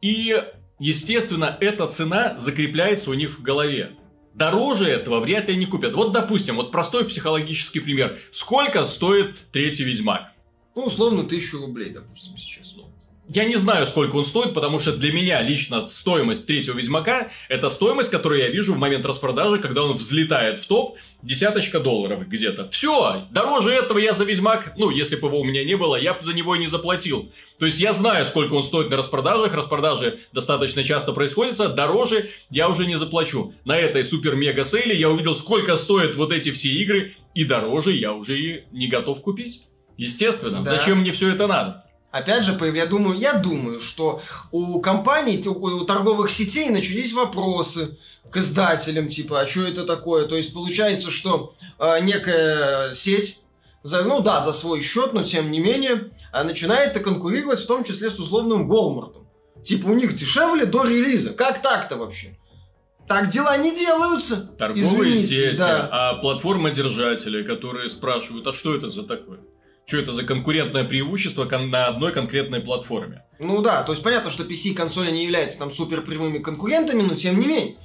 И, 0.00 0.42
естественно, 0.78 1.56
эта 1.60 1.86
цена 1.88 2.38
закрепляется 2.38 3.10
у 3.10 3.14
них 3.14 3.38
в 3.38 3.42
голове. 3.42 3.96
Дороже 4.34 4.86
этого 4.86 5.20
вряд 5.20 5.48
ли 5.48 5.56
не 5.56 5.66
купят. 5.66 5.94
Вот, 5.94 6.12
допустим, 6.12 6.56
вот 6.56 6.72
простой 6.72 7.04
психологический 7.04 7.80
пример. 7.80 8.18
Сколько 8.32 8.84
стоит 8.86 9.36
третий 9.52 9.84
Ведьмак? 9.84 10.32
Ну, 10.74 10.86
условно, 10.86 11.22
тысячу 11.24 11.58
рублей, 11.58 11.90
допустим, 11.90 12.36
сейчас. 12.36 12.74
Я 13.26 13.46
не 13.46 13.56
знаю, 13.56 13.86
сколько 13.86 14.16
он 14.16 14.24
стоит, 14.24 14.52
потому 14.52 14.78
что 14.78 14.92
для 14.92 15.10
меня 15.10 15.40
лично 15.40 15.88
стоимость 15.88 16.46
третьего 16.46 16.76
Ведьмака– 16.76 17.28
это 17.48 17.70
стоимость, 17.70 18.10
которую 18.10 18.40
я 18.40 18.48
вижу 18.48 18.74
в 18.74 18.78
момент 18.78 19.06
распродажи, 19.06 19.58
когда 19.58 19.82
он 19.82 19.94
взлетает 19.94 20.58
в 20.58 20.66
топ, 20.66 20.98
десяточка 21.22 21.80
долларов 21.80 22.28
где-то. 22.28 22.68
Все, 22.68 23.26
дороже 23.30 23.70
этого 23.70 23.96
я 23.96 24.12
за 24.12 24.24
Ведьмак, 24.24 24.74
ну, 24.76 24.90
если 24.90 25.16
бы 25.16 25.28
его 25.28 25.40
у 25.40 25.44
меня 25.44 25.64
не 25.64 25.74
было, 25.74 25.96
я 25.96 26.12
бы 26.12 26.22
за 26.22 26.34
него 26.34 26.54
и 26.54 26.58
не 26.58 26.66
заплатил. 26.66 27.32
То 27.58 27.64
есть 27.64 27.80
я 27.80 27.94
знаю, 27.94 28.26
сколько 28.26 28.52
он 28.52 28.62
стоит 28.62 28.90
на 28.90 28.98
распродажах, 28.98 29.54
распродажи 29.54 30.20
достаточно 30.32 30.84
часто 30.84 31.12
происходят, 31.12 31.56
дороже 31.74 32.28
я 32.50 32.68
уже 32.68 32.84
не 32.86 32.98
заплачу. 32.98 33.54
На 33.64 33.78
этой 33.78 34.04
супер-мега 34.04 34.64
сейле 34.64 34.98
я 34.98 35.08
увидел, 35.08 35.34
сколько 35.34 35.76
стоят 35.76 36.16
вот 36.16 36.30
эти 36.30 36.52
все 36.52 36.68
игры, 36.68 37.16
и 37.34 37.44
дороже 37.44 37.92
я 37.92 38.12
уже 38.12 38.38
и 38.38 38.64
не 38.70 38.88
готов 38.88 39.22
купить. 39.22 39.62
Естественно, 39.96 40.62
да. 40.62 40.76
зачем 40.76 40.98
мне 40.98 41.12
все 41.12 41.30
это 41.32 41.46
надо? 41.46 41.83
Опять 42.14 42.44
же, 42.44 42.56
я 42.76 42.86
думаю, 42.86 43.18
я 43.18 43.32
думаю, 43.32 43.80
что 43.80 44.22
у 44.52 44.80
компаний, 44.80 45.42
у 45.48 45.84
торговых 45.84 46.30
сетей 46.30 46.70
начались 46.70 47.12
вопросы 47.12 47.98
к 48.30 48.36
издателям, 48.36 49.08
типа, 49.08 49.40
а 49.40 49.48
что 49.48 49.66
это 49.66 49.84
такое? 49.84 50.28
То 50.28 50.36
есть 50.36 50.54
получается, 50.54 51.10
что 51.10 51.56
э, 51.80 51.98
некая 52.02 52.94
сеть 52.94 53.40
за, 53.82 54.04
ну 54.04 54.20
да, 54.20 54.42
за 54.42 54.52
свой 54.52 54.80
счет, 54.80 55.12
но 55.12 55.24
тем 55.24 55.50
не 55.50 55.58
менее, 55.58 56.12
а 56.30 56.44
начинает 56.44 56.96
конкурировать 57.02 57.58
в 57.58 57.66
том 57.66 57.82
числе 57.82 58.10
с 58.10 58.20
условным 58.20 58.70
Walmart. 58.70 59.16
Типа 59.64 59.88
у 59.88 59.94
них 59.94 60.14
дешевле 60.14 60.66
до 60.66 60.84
релиза. 60.84 61.30
Как 61.30 61.62
так-то 61.62 61.96
вообще? 61.96 62.38
Так 63.08 63.28
дела 63.28 63.56
не 63.58 63.74
делаются. 63.74 64.36
Торговые 64.56 65.14
Извините, 65.14 65.50
сети, 65.50 65.56
да. 65.56 65.88
а 65.90 66.14
платформа-держатели, 66.18 67.42
которые 67.42 67.90
спрашивают, 67.90 68.46
а 68.46 68.52
что 68.52 68.72
это 68.72 68.90
за 68.90 69.02
такое? 69.02 69.40
Что 69.86 69.98
это 69.98 70.12
за 70.12 70.24
конкурентное 70.24 70.84
преимущество 70.84 71.44
на 71.44 71.86
одной 71.86 72.12
конкретной 72.12 72.60
платформе. 72.60 73.24
Ну 73.38 73.60
да, 73.62 73.82
то 73.82 73.92
есть 73.92 74.02
понятно, 74.02 74.30
что 74.30 74.44
PC 74.44 74.70
и 74.70 74.74
консоли 74.74 75.10
не 75.10 75.24
являются 75.24 75.58
там 75.58 75.70
супер 75.70 76.02
прямыми 76.02 76.38
конкурентами, 76.38 77.02
но 77.02 77.14
тем 77.14 77.38
не 77.38 77.46
менее. 77.46 77.76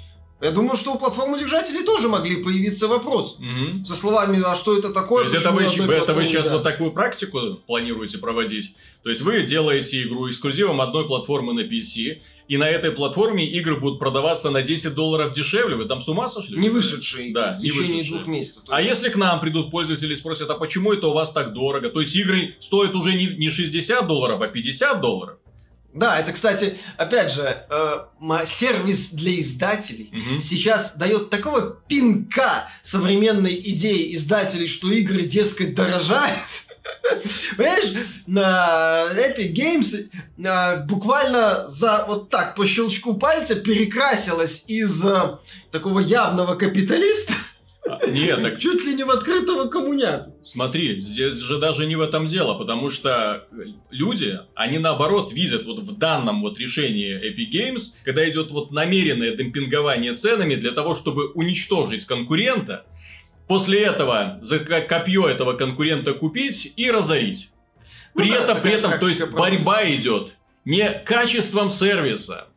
Я 0.41 0.51
думаю, 0.51 0.77
что 0.77 0.93
у 0.93 0.97
платформодержателей 0.97 1.83
тоже 1.83 2.07
могли 2.07 2.41
появиться 2.41 2.87
вопрос. 2.87 3.37
Угу. 3.39 3.83
Со 3.83 3.93
словами, 3.93 4.41
а 4.41 4.55
что 4.55 4.77
это 4.77 4.93
такое? 4.93 5.27
То 5.27 5.33
есть 5.33 5.45
это 5.45 5.53
вы, 5.53 5.63
это 5.93 6.13
вы 6.13 6.25
сейчас 6.25 6.47
да. 6.47 6.53
вот 6.53 6.63
такую 6.63 6.93
практику 6.93 7.55
планируете 7.67 8.19
проводить? 8.19 8.73
То 9.03 9.09
есть 9.09 9.21
вы 9.21 9.43
делаете 9.43 10.01
игру 10.03 10.29
эксклюзивом 10.29 10.79
одной 10.79 11.05
платформы 11.07 11.53
на 11.53 11.61
PC, 11.61 12.21
и 12.49 12.57
на 12.57 12.67
этой 12.67 12.91
платформе 12.91 13.47
игры 13.47 13.79
будут 13.79 13.99
продаваться 13.99 14.49
на 14.49 14.63
10 14.63 14.95
долларов 14.95 15.31
дешевле. 15.33 15.75
Вы 15.75 15.85
там 15.85 16.01
с 16.01 16.09
ума 16.09 16.27
сошли? 16.29 16.59
Не 16.59 16.69
вышедшие. 16.69 17.31
Да, 17.31 17.55
в 17.55 17.61
течение 17.61 18.03
двух 18.03 18.25
месяцев. 18.25 18.63
А 18.67 18.81
если 18.81 19.09
к 19.09 19.15
нам 19.15 19.39
придут 19.39 19.69
пользователи 19.69 20.13
и 20.13 20.17
спросят, 20.17 20.49
а 20.49 20.55
почему 20.55 20.91
это 20.91 21.07
у 21.07 21.13
вас 21.13 21.31
так 21.31 21.53
дорого? 21.53 21.89
То 21.89 22.01
есть 22.01 22.15
игры 22.15 22.55
стоят 22.59 22.95
уже 22.95 23.13
не 23.13 23.49
60 23.51 24.07
долларов, 24.07 24.41
а 24.41 24.47
50 24.47 24.99
долларов? 24.99 25.37
Да, 25.93 26.19
это, 26.19 26.33
кстати, 26.33 26.77
опять 26.97 27.31
же, 27.31 27.65
э, 27.69 28.45
сервис 28.45 29.09
для 29.11 29.39
издателей 29.39 30.11
угу. 30.11 30.41
сейчас 30.41 30.95
дает 30.97 31.29
такого 31.29 31.77
пинка 31.87 32.69
современной 32.83 33.55
идеи 33.55 34.15
издателей, 34.15 34.67
что 34.67 34.91
игры, 34.91 35.21
дескать, 35.21 35.75
дорожают. 35.75 36.39
Понимаешь, 37.57 38.05
на 38.27 39.05
Epic 39.13 39.53
Games 39.53 40.09
э, 40.37 40.85
буквально 40.85 41.67
за 41.67 42.05
вот 42.07 42.29
так 42.29 42.55
по 42.55 42.65
щелчку 42.65 43.15
пальца 43.15 43.55
перекрасилась 43.55 44.63
из 44.67 45.03
э, 45.05 45.37
такого 45.71 45.99
явного 45.99 46.55
капиталиста 46.55 47.33
нет, 48.07 48.41
так... 48.41 48.59
Чуть 48.59 48.85
ли 48.85 48.95
не 48.95 49.03
в 49.03 49.09
открытого 49.09 49.67
коммуняку. 49.67 50.35
Смотри, 50.43 51.01
здесь 51.01 51.37
же 51.39 51.59
даже 51.59 51.85
не 51.85 51.95
в 51.95 52.01
этом 52.01 52.27
дело, 52.27 52.57
потому 52.57 52.89
что 52.89 53.47
люди, 53.89 54.39
они 54.55 54.79
наоборот 54.79 55.31
видят 55.31 55.65
вот 55.65 55.79
в 55.79 55.97
данном 55.97 56.41
вот 56.41 56.59
решении 56.59 57.15
Epic 57.15 57.51
Games, 57.51 57.81
когда 58.03 58.29
идет 58.29 58.51
вот 58.51 58.71
намеренное 58.71 59.35
демпингование 59.35 60.13
ценами 60.13 60.55
для 60.55 60.71
того, 60.71 60.95
чтобы 60.95 61.31
уничтожить 61.31 62.05
конкурента, 62.05 62.85
после 63.49 63.83
этого 63.83 64.37
за 64.41 64.59
копье 64.59 65.27
этого 65.27 65.53
конкурента 65.53 66.13
купить 66.13 66.71
и 66.77 66.89
разорить. 66.91 67.49
При 68.13 68.29
ну, 68.29 68.35
этом, 68.35 68.55
да, 68.55 68.61
при 68.61 68.71
этом, 68.73 68.99
то 68.99 69.09
есть 69.09 69.27
борьба 69.31 69.89
идет 69.89 70.33
не 70.65 70.87
качеством 70.91 71.71
сервиса, 71.71 72.48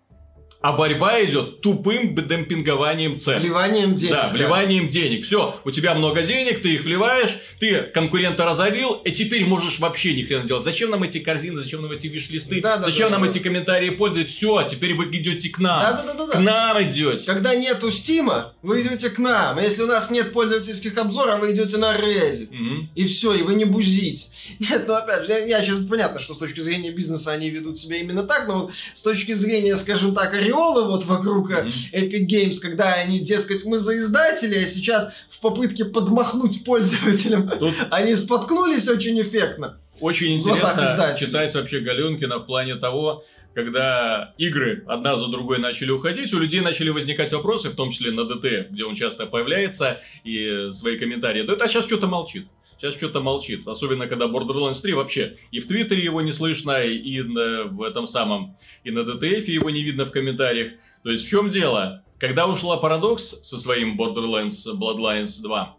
а 0.63 0.73
борьба 0.73 1.25
идет 1.25 1.61
тупым 1.61 2.15
демпингованием 2.15 3.19
цен. 3.19 3.41
Вливанием 3.41 3.95
денег. 3.95 4.13
Да, 4.13 4.29
вливанием 4.31 4.85
да. 4.87 4.91
денег. 4.91 5.25
Все, 5.25 5.61
у 5.65 5.71
тебя 5.71 5.95
много 5.95 6.23
денег, 6.23 6.63
ты 6.63 6.75
их 6.75 6.85
вливаешь, 6.85 7.37
ты 7.59 7.83
конкурента 7.83 8.45
разорил, 8.45 8.95
и 9.05 9.11
теперь 9.11 9.45
можешь 9.45 9.79
вообще 9.79 10.15
ни 10.15 10.23
хрена 10.23 10.47
делать. 10.47 10.65
Зачем 10.65 10.91
нам 10.91 11.03
эти 11.03 11.19
корзины, 11.19 11.63
зачем 11.63 11.83
нам 11.83 11.91
эти 11.91 12.07
виш-листы, 12.07 12.61
да, 12.61 12.77
да, 12.77 12.87
зачем 12.87 13.09
да, 13.09 13.19
нам 13.19 13.23
да. 13.23 13.29
эти 13.29 13.39
комментарии 13.39 13.91
пользовать? 13.91 14.31
Все, 14.31 14.67
теперь 14.69 14.95
вы 14.95 15.05
идете 15.17 15.49
к 15.49 15.59
нам. 15.59 15.83
Да, 15.83 16.03
да, 16.03 16.15
да, 16.15 16.27
да. 16.27 16.33
К 16.33 16.39
нам 16.39 16.83
идете. 16.83 17.27
Когда 17.27 17.55
нету 17.55 17.91
стима, 17.91 18.55
вы 18.63 18.83
идете 18.83 19.11
к 19.11 19.19
нам. 19.19 19.59
А 19.59 19.63
если 19.63 19.83
у 19.83 19.87
нас 19.87 20.11
нет 20.11 20.33
пользовательских 20.33 20.97
обзоров, 20.97 21.41
вы 21.41 21.53
идете 21.53 21.77
на 21.77 21.97
Reddit. 21.97 22.49
Угу. 22.49 22.89
И 22.95 23.05
все, 23.05 23.35
и 23.35 23.43
вы 23.43 23.55
не 23.55 23.65
бузите. 23.65 24.27
Нет, 24.59 24.85
ну 24.87 24.95
опять, 24.95 25.29
я, 25.29 25.39
я 25.39 25.63
сейчас 25.63 25.85
понятно, 25.89 26.21
что 26.21 26.35
с 26.35 26.39
точки 26.39 26.61
зрения 26.61 26.91
бизнеса 26.91 27.33
они 27.33 27.51
ведут 27.51 27.79
себя 27.79 27.97
именно 27.97 28.23
так, 28.23 28.47
но 28.49 28.63
вот 28.63 28.73
с 28.95 29.03
точки 29.03 29.33
зрения, 29.33 29.77
скажем 29.77 30.15
так, 30.15 30.35
ореолы 30.53 30.87
вот 30.87 31.05
вокруг 31.05 31.51
mm-hmm. 31.51 31.93
Epic 31.93 32.27
Games, 32.27 32.61
когда 32.61 32.95
они, 32.95 33.21
дескать, 33.21 33.65
мы 33.65 33.79
за 33.79 33.99
издатели, 33.99 34.57
а 34.57 34.67
сейчас 34.67 35.13
в 35.31 35.41
попытке 35.41 35.85
подмахнуть 35.85 36.65
пользователям, 36.65 37.49
Тут... 37.59 37.75
они 37.91 38.15
споткнулись 38.15 38.89
очень 38.89 39.21
эффектно. 39.21 39.79
Очень 40.01 40.37
интересно 40.37 41.15
читать 41.19 41.55
вообще 41.55 41.81
Галенкина 41.81 42.39
в 42.39 42.47
плане 42.47 42.77
того, 42.77 43.25
когда 43.55 44.33
игры 44.39 44.83
одна 44.87 45.19
за 45.19 45.27
другой 45.29 45.59
начали 45.59 45.91
уходить, 45.91 46.33
у 46.33 46.39
людей 46.39 46.61
начали 46.61 46.89
возникать 46.89 47.33
вопросы, 47.33 47.69
в 47.69 47.77
том 47.77 47.91
числе 47.91 48.11
на 48.11 48.25
ДТ, 48.25 48.71
где 48.71 48.85
он 48.85 48.95
часто 48.95 49.27
появляется, 49.27 50.01
и 50.25 50.71
свои 50.73 50.99
комментарии. 50.99 51.43
Да 51.43 51.53
это 51.53 51.69
сейчас 51.69 51.85
что-то 51.85 52.07
молчит. 52.07 52.47
Сейчас 52.83 52.97
что-то 52.97 53.21
молчит. 53.21 53.69
Особенно, 53.69 54.09
когда 54.09 54.27
Borderlands 54.27 54.83
3 54.83 54.95
вообще 54.95 55.37
и 55.53 55.61
в 55.61 55.69
Твиттере 55.69 56.03
его 56.03 56.21
не 56.21 56.33
слышно, 56.33 56.83
и 56.83 57.23
на, 57.23 57.63
в 57.67 57.81
этом 57.81 58.09
самом, 58.09 58.57
и 58.83 58.91
на 58.91 59.01
DTF 59.01 59.45
его 59.45 59.71
не 59.71 59.85
видно 59.85 60.05
в 60.05 60.11
комментариях. 60.11 60.73
То 61.05 61.13
есть 61.13 61.25
в 61.25 61.29
чем 61.29 61.49
дело? 61.51 62.03
Когда 62.19 62.49
ушла 62.49 62.81
Paradox 62.83 63.41
со 63.45 63.57
своим 63.59 63.97
Borderlands 63.97 64.67
Bloodlines 64.75 65.41
2, 65.41 65.77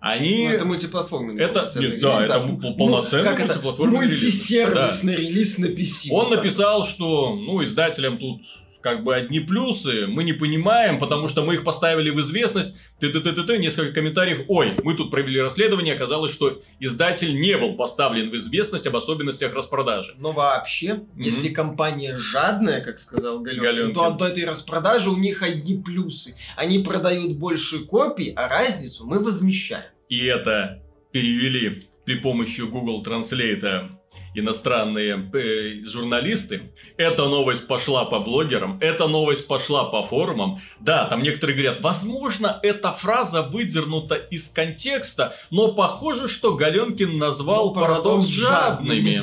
они... 0.00 0.44
Ну, 0.44 0.50
это 0.50 0.64
мультиплатформенный 0.66 1.42
это, 1.42 1.70
нет, 1.76 2.00
да, 2.02 2.22
это 2.22 2.44
ну, 2.44 2.74
полноценный 2.74 3.30
ну, 3.30 3.30
как 3.30 3.46
мультиплатформенный 3.46 4.06
Мультисервисный 4.08 5.16
релиз, 5.16 5.56
да. 5.56 5.58
релиз 5.58 5.58
на 5.58 5.66
PC. 5.66 6.08
Он 6.10 6.28
вот 6.28 6.36
написал, 6.36 6.84
что 6.84 7.34
ну, 7.34 7.64
издателям 7.64 8.18
тут 8.18 8.42
как 8.82 9.04
бы 9.04 9.14
одни 9.14 9.40
плюсы, 9.40 10.06
мы 10.06 10.24
не 10.24 10.32
понимаем, 10.32 10.98
потому 10.98 11.28
что 11.28 11.44
мы 11.44 11.54
их 11.54 11.64
поставили 11.64 12.10
в 12.10 12.20
известность, 12.20 12.74
ты 13.00 13.10
ты 13.10 13.20
ты 13.20 13.32
ты 13.32 13.44
ты 13.44 13.58
несколько 13.58 13.92
комментариев, 13.92 14.44
ой, 14.48 14.74
мы 14.82 14.94
тут 14.94 15.10
провели 15.10 15.40
расследование, 15.40 15.94
оказалось, 15.94 16.32
что 16.32 16.62
издатель 16.80 17.40
не 17.40 17.56
был 17.56 17.74
поставлен 17.74 18.30
в 18.30 18.36
известность 18.36 18.86
об 18.86 18.96
особенностях 18.96 19.54
распродажи. 19.54 20.14
Но 20.18 20.32
вообще, 20.32 20.88
mm-hmm. 20.88 21.06
если 21.16 21.48
компания 21.48 22.18
жадная, 22.18 22.80
как 22.80 22.98
сказал 22.98 23.40
Галенкин, 23.40 23.62
Галенкин. 23.62 23.94
То, 23.94 24.10
то 24.12 24.26
этой 24.26 24.44
распродажи 24.44 25.10
у 25.10 25.16
них 25.16 25.42
одни 25.42 25.80
плюсы. 25.80 26.34
Они 26.56 26.80
продают 26.80 27.38
больше 27.38 27.80
копий, 27.86 28.32
а 28.36 28.48
разницу 28.48 29.06
мы 29.06 29.18
возмещаем. 29.18 29.84
И 30.08 30.26
это 30.26 30.82
перевели 31.12 31.88
при 32.04 32.16
помощи 32.16 32.62
Google 32.62 33.02
Translate 33.04 34.01
иностранные 34.34 35.30
э, 35.32 35.84
журналисты. 35.84 36.72
Эта 36.96 37.28
новость 37.28 37.66
пошла 37.66 38.04
по 38.04 38.20
блогерам, 38.20 38.78
эта 38.80 39.06
новость 39.08 39.46
пошла 39.46 39.84
по 39.84 40.04
форумам. 40.04 40.60
Да, 40.80 41.06
там 41.06 41.22
некоторые 41.22 41.56
говорят, 41.56 41.80
возможно, 41.80 42.58
эта 42.62 42.92
фраза 42.92 43.42
выдернута 43.42 44.14
из 44.14 44.48
контекста, 44.48 45.36
но 45.50 45.72
похоже, 45.72 46.28
что 46.28 46.54
Галенкин 46.54 47.18
назвал 47.18 47.74
ну, 47.74 47.80
парадокс 47.80 48.26
жадными. 48.26 49.22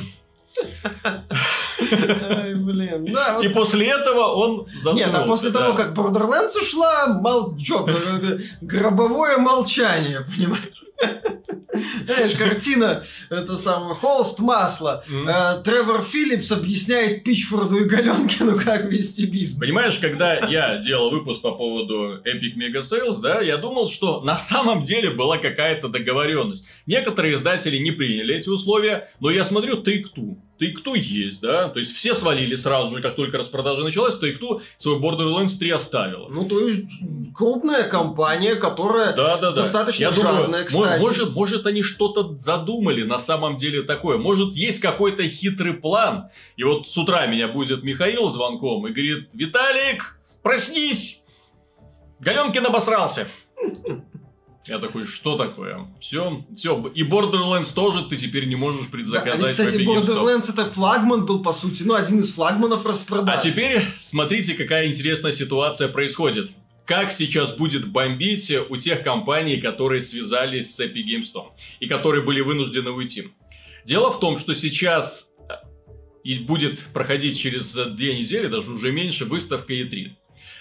Ай, 1.79 2.55
блин. 2.55 3.05
Да, 3.13 3.36
вот... 3.36 3.45
И 3.45 3.50
после 3.50 3.88
этого 3.88 4.33
он 4.33 4.67
задумался. 4.75 5.12
Нет, 5.12 5.15
а 5.15 5.25
после 5.25 5.50
да. 5.50 5.59
того, 5.59 5.74
как 5.74 5.98
Borderlands 5.98 6.57
ушла, 6.62 7.07
молчок, 7.07 7.89
гробовое 8.62 9.38
молчание, 9.38 10.21
понимаешь? 10.21 10.83
Знаешь, 12.05 12.33
картина, 12.33 13.01
это 13.29 13.55
самое, 13.55 13.93
холст 13.93 14.39
масла. 14.39 15.03
Mm-hmm. 15.09 15.63
Тревор 15.63 16.01
Филлипс 16.03 16.51
объясняет 16.51 17.24
Пичфорду 17.24 17.77
и 17.77 17.83
Галенкину, 17.86 18.59
как 18.59 18.86
вести 18.86 19.25
бизнес. 19.25 19.59
Понимаешь, 19.59 19.98
когда 20.00 20.33
я 20.48 20.77
делал 20.77 21.09
выпуск 21.12 21.41
по 21.41 21.51
поводу 21.51 22.17
Epic 22.25 22.55
Mega 22.57 22.81
Sales, 22.81 23.21
да, 23.21 23.39
я 23.39 23.57
думал, 23.57 23.88
что 23.88 24.21
на 24.21 24.38
самом 24.38 24.83
деле 24.83 25.12
была 25.12 25.38
какая-то 25.38 25.88
договоренность. 25.88 26.65
Некоторые 26.86 27.36
издатели 27.36 27.77
не 27.77 27.91
приняли 27.91 28.36
эти 28.36 28.50
условия, 28.50 29.09
но 29.21 29.29
я 29.29 29.45
смотрю, 29.45 29.77
ты 29.77 30.03
кто? 30.03 30.21
Take-Two 30.60 30.98
есть, 30.98 31.42
да, 31.42 31.70
то 31.70 31.80
есть 31.80 31.96
все 31.96 32.13
свалили 32.13 32.56
сразу 32.56 32.96
же, 32.96 33.01
как 33.01 33.16
только 33.16 33.38
распродажа 33.38 33.84
началась, 33.84 34.16
Take-Two 34.16 34.62
свой 34.78 35.00
Borderlands 35.00 35.58
3 35.58 35.70
оставила. 35.72 36.28
Ну, 36.30 36.46
то 36.46 36.68
есть, 36.68 36.86
крупная 37.34 37.84
компания, 37.84 38.56
которая 38.56 39.16
да, 39.16 39.38
да, 39.38 39.51
да. 39.51 39.62
достаточно 39.62 40.04
Я 40.04 40.12
жадная, 40.12 40.46
думаю, 40.46 40.66
кстати. 40.66 41.00
Может, 41.00 41.32
может, 41.32 41.66
они 41.66 41.84
что-то 41.84 42.38
задумали 42.38 43.04
на 43.04 43.20
самом 43.20 43.58
деле 43.58 43.84
такое. 43.84 44.18
Может, 44.18 44.56
есть 44.56 44.80
какой-то 44.80 45.28
хитрый 45.28 45.74
план. 45.74 46.30
И 46.58 46.63
вот 46.63 46.88
с 46.88 46.98
утра 46.98 47.25
меня 47.28 47.48
будет 47.48 47.84
Михаил 47.84 48.30
звонком 48.30 48.88
и 48.88 48.92
говорит, 48.92 49.30
Виталик, 49.34 50.20
проснись! 50.44 51.22
Галенкин 52.20 52.66
обосрался. 52.66 53.28
Я 54.70 54.80
такой, 54.80 55.06
что 55.06 55.36
такое? 55.36 55.88
Все, 56.00 56.46
все. 56.56 56.92
И 56.94 57.04
Borderlands 57.04 57.74
тоже 57.74 58.04
ты 58.08 58.18
теперь 58.18 58.48
не 58.48 58.56
можешь 58.56 58.88
предзаказать. 58.88 59.42
Да, 59.42 59.52
кстати, 59.52 59.76
Borderlands 59.78 60.52
это 60.52 60.70
флагман 60.70 61.26
был, 61.26 61.42
по 61.42 61.54
сути. 61.54 61.84
Ну, 61.84 61.96
один 61.96 62.20
из 62.20 62.32
флагманов 62.34 62.86
распродаж. 62.86 63.40
А 63.40 63.42
теперь 63.42 63.84
смотрите, 64.02 64.54
какая 64.54 64.88
интересная 64.88 65.32
ситуация 65.32 65.88
происходит. 65.88 66.52
Как 66.86 67.12
сейчас 67.12 67.56
будет 67.56 67.88
бомбить 67.88 68.52
у 68.70 68.78
тех 68.78 69.04
компаний, 69.04 69.58
которые 69.58 70.02
связались 70.02 70.76
с 70.76 70.80
Epic 70.80 71.06
Games 71.06 71.26
Store 71.34 71.50
и 71.80 71.88
которые 71.88 72.24
были 72.24 72.42
вынуждены 72.42 72.92
уйти. 72.92 73.30
Дело 73.86 74.12
в 74.12 74.20
том, 74.20 74.38
что 74.38 74.56
сейчас 74.56 75.32
э, 75.50 75.54
и 76.24 76.40
будет 76.40 76.80
проходить 76.94 77.40
через 77.40 77.74
две 77.74 78.18
недели, 78.18 78.48
даже 78.48 78.72
уже 78.72 78.92
меньше, 78.92 79.26
выставка 79.26 79.74
E3. 79.74 80.12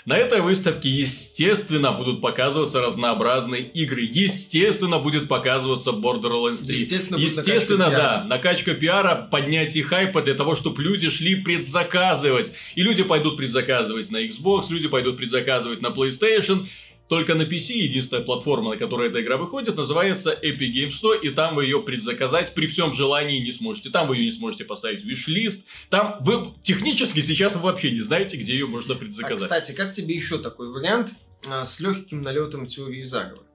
На 0.05 0.17
этой 0.17 0.41
выставке, 0.41 0.89
естественно, 0.89 1.93
будут 1.93 2.23
показываться 2.23 2.81
разнообразные 2.81 3.63
игры. 3.63 4.01
Естественно, 4.01 4.99
будет 4.99 5.29
показываться 5.29 5.91
Borderlands 5.91 6.65
3. 6.65 6.79
Естественно, 6.79 7.19
естественно 7.19 7.91
накачка 7.91 7.99
да. 7.99 8.25
Накачка 8.25 8.75
пиара, 8.75 9.29
поднятие 9.31 9.85
хайпа 9.85 10.23
для 10.23 10.35
того, 10.35 10.57
чтобы 10.57 10.83
люди 10.83 11.11
шли 11.11 11.37
предзаказывать. 11.37 12.53
И 12.75 12.83
люди 12.83 13.03
пойдут 13.03 13.37
предзаказывать 13.37 14.11
на 14.11 14.25
Xbox, 14.27 14.67
люди 14.71 14.89
пойдут 14.89 15.19
предзаказывать 15.19 15.83
на 15.83 15.89
PlayStation. 15.89 16.69
Только 17.09 17.35
на 17.35 17.43
PC 17.43 17.73
единственная 17.73 18.23
платформа, 18.23 18.73
на 18.73 18.77
которой 18.77 19.09
эта 19.09 19.23
игра 19.23 19.39
выходит, 19.39 19.77
называется 19.77 20.31
Epic 20.31 20.73
Games 20.73 20.93
Store, 21.03 21.19
и 21.21 21.31
там 21.31 21.55
вы 21.55 21.65
ее 21.65 21.83
предзаказать 21.83 22.55
при 22.55 22.67
всем 22.67 22.93
желании 22.93 23.41
не 23.41 23.53
сможете. 23.53 23.91
Там 23.91 24.09
вы 24.09 24.17
ее 24.17 24.27
не 24.27 24.33
сможете 24.33 24.65
поставить 24.65 25.03
в 25.03 25.07
виш-лист. 25.07 25.65
Там 25.89 26.19
вы 26.21 26.53
технически 26.63 27.21
сейчас 27.21 27.57
вы 27.57 27.63
вообще 27.63 27.91
не 27.91 28.01
знаете, 28.01 28.37
где 28.37 28.53
ее 28.53 28.67
можно 28.67 28.95
предзаказать. 28.95 29.51
А, 29.51 29.61
кстати, 29.61 29.75
как 29.75 29.95
тебе 29.95 30.15
еще 30.15 30.39
такой 30.39 30.71
вариант 30.71 31.11
а, 31.47 31.65
с 31.65 31.81
легким 31.81 32.23
налетом 32.23 32.67
теории 32.67 33.05
заговора? 33.05 33.48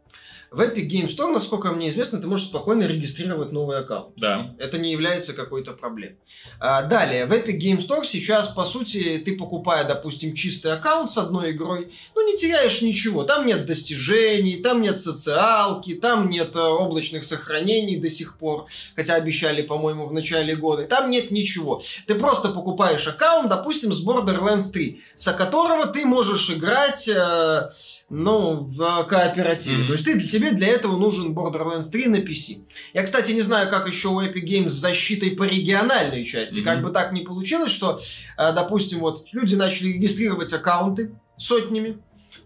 В 0.53 0.59
Epic 0.59 0.87
Game 0.87 1.07
Store, 1.07 1.31
насколько 1.31 1.71
мне 1.71 1.89
известно, 1.89 2.21
ты 2.21 2.27
можешь 2.27 2.45
спокойно 2.45 2.83
регистрировать 2.83 3.51
новый 3.51 3.79
аккаунт. 3.79 4.13
Да. 4.17 4.55
Это 4.59 4.77
не 4.77 4.91
является 4.91 5.33
какой-то 5.33 5.71
проблемой. 5.71 6.19
А, 6.59 6.83
далее, 6.83 7.25
в 7.25 7.31
Epic 7.31 7.59
Game 7.59 7.79
Store 7.79 8.03
сейчас, 8.05 8.49
по 8.49 8.63
сути, 8.63 9.19
ты 9.25 9.35
покупая, 9.35 9.83
допустим, 9.83 10.35
чистый 10.35 10.71
аккаунт 10.71 11.11
с 11.11 11.17
одной 11.17 11.51
игрой, 11.51 11.91
ну, 12.13 12.27
не 12.27 12.37
теряешь 12.37 12.83
ничего. 12.83 13.23
Там 13.23 13.47
нет 13.47 13.65
достижений, 13.65 14.57
там 14.57 14.83
нет 14.83 15.01
социалки, 15.01 15.95
там 15.95 16.29
нет 16.29 16.55
э, 16.55 16.59
облачных 16.59 17.23
сохранений 17.23 17.97
до 17.97 18.11
сих 18.11 18.37
пор, 18.37 18.67
хотя 18.95 19.15
обещали, 19.15 19.63
по-моему, 19.63 20.05
в 20.05 20.13
начале 20.13 20.55
года. 20.55 20.83
Там 20.83 21.09
нет 21.09 21.31
ничего. 21.31 21.81
Ты 22.05 22.13
просто 22.13 22.49
покупаешь 22.49 23.07
аккаунт, 23.07 23.49
допустим, 23.49 23.91
с 23.91 24.05
Borderlands 24.05 24.71
3, 24.71 25.01
со 25.15 25.33
которого 25.33 25.87
ты 25.87 26.05
можешь 26.05 26.51
играть... 26.51 27.07
Э, 27.07 27.69
ну, 28.09 28.69
в 28.75 29.03
кооперативе. 29.05 29.83
Mm-hmm. 29.83 29.87
То 29.87 29.93
есть 29.93 30.05
ты, 30.05 30.19
тебе 30.43 30.51
для 30.51 30.67
этого 30.67 30.97
нужен 30.97 31.33
Borderlands 31.33 31.89
3 31.89 32.07
на 32.07 32.17
PC. 32.17 32.63
Я, 32.93 33.03
кстати, 33.03 33.31
не 33.31 33.41
знаю, 33.41 33.69
как 33.69 33.87
еще 33.87 34.09
у 34.09 34.21
Epic 34.21 34.43
Games 34.43 34.69
с 34.69 34.73
защитой 34.73 35.31
по 35.31 35.43
региональной 35.43 36.25
части. 36.25 36.59
Mm-hmm. 36.59 36.63
Как 36.63 36.81
бы 36.81 36.91
так 36.91 37.11
не 37.11 37.21
получилось, 37.21 37.71
что, 37.71 37.99
э, 38.37 38.53
допустим, 38.53 38.99
вот 38.99 39.27
люди 39.31 39.55
начали 39.55 39.89
регистрировать 39.89 40.53
аккаунты 40.53 41.11
сотнями, 41.37 41.97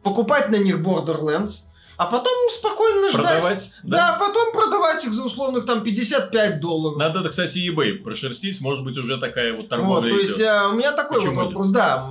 покупать 0.04 0.50
на 0.50 0.58
них 0.58 0.78
Borderlands, 0.78 1.64
а 1.98 2.06
потом 2.06 2.34
спокойно 2.52 3.12
продавать, 3.12 3.42
ждать. 3.42 3.72
Да. 3.82 3.98
да, 3.98 4.18
потом 4.20 4.54
продавать 4.54 5.04
их 5.04 5.14
за 5.14 5.24
условных 5.24 5.66
там 5.66 5.84
55 5.84 6.60
долларов. 6.60 6.98
Надо, 6.98 7.28
кстати, 7.28 7.58
eBay 7.58 7.96
прошерстить, 7.96 8.62
может 8.62 8.86
быть, 8.86 8.98
уже 8.98 9.18
такая 9.18 9.54
вот 9.54 9.68
торговля 9.68 10.12
вот, 10.12 10.16
То 10.16 10.22
есть, 10.22 10.40
а, 10.42 10.70
у 10.70 10.74
меня 10.74 10.92
такой 10.92 11.18
Почему 11.18 11.36
вот 11.36 11.46
вопрос, 11.46 11.70
да, 11.70 12.06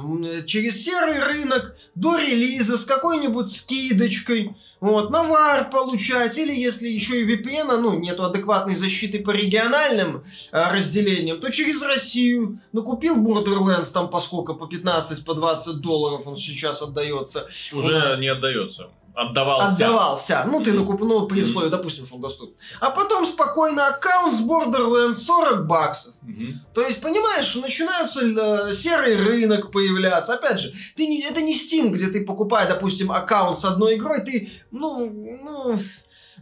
через 0.47 0.83
серый 0.83 1.23
рынок, 1.23 1.77
до 1.95 2.19
релиза, 2.19 2.79
с 2.79 2.85
какой-нибудь 2.85 3.51
скидочкой, 3.51 4.57
вот, 4.81 5.11
навар 5.11 5.71
получать, 5.71 6.37
или 6.37 6.53
если 6.53 6.89
еще 6.89 7.23
и 7.23 7.25
VPN, 7.25 7.77
ну, 7.81 7.99
нету 7.99 8.25
адекватной 8.25 8.75
защиты 8.75 9.21
по 9.21 9.31
региональным 9.31 10.25
а, 10.51 10.73
разделениям, 10.73 11.39
то 11.39 11.51
через 11.53 11.81
Россию, 11.83 12.61
ну, 12.73 12.83
купил 12.83 13.17
Borderlands 13.17 13.93
там 13.93 14.11
по 14.11 14.19
сколько, 14.19 14.55
по 14.55 14.67
15, 14.67 15.25
по 15.25 15.35
20 15.35 15.77
долларов 15.77 16.27
он 16.27 16.37
сейчас 16.37 16.83
отдается. 16.83 17.47
Уже 17.73 18.17
не 18.19 18.27
отдается 18.27 18.89
отдавался. 19.17 19.69
Отдавался. 19.69 20.45
Ну, 20.47 20.63
ты 20.63 20.73
накупнул 20.73 21.27
при 21.27 21.43
условии, 21.43 21.71
допустим, 21.71 22.07
что 22.07 22.17
он 22.17 22.21
доступен. 22.21 22.55
А 22.81 22.91
потом 22.91 23.27
спокойно 23.27 23.89
аккаунт 23.89 24.35
с 24.35 24.41
Borderlands 24.41 25.15
40 25.15 25.67
баксов. 25.67 26.15
То 26.75 26.83
есть, 26.83 27.01
понимаешь, 27.01 27.55
начинаются 27.55 28.21
э, 28.21 28.73
серый 28.73 29.17
рынок 29.17 29.71
появляться. 29.73 30.35
Опять 30.35 30.61
же, 30.61 30.75
ты 30.95 31.07
не, 31.07 31.23
это 31.23 31.41
не 31.41 31.55
Steam, 31.55 31.89
где 31.89 32.09
ты 32.09 32.25
покупаешь, 32.25 32.69
допустим, 32.69 33.11
аккаунт 33.11 33.59
с 33.59 33.65
одной 33.65 33.97
игрой, 33.97 34.21
ты, 34.21 34.51
ну, 34.71 35.11
ну, 35.43 35.79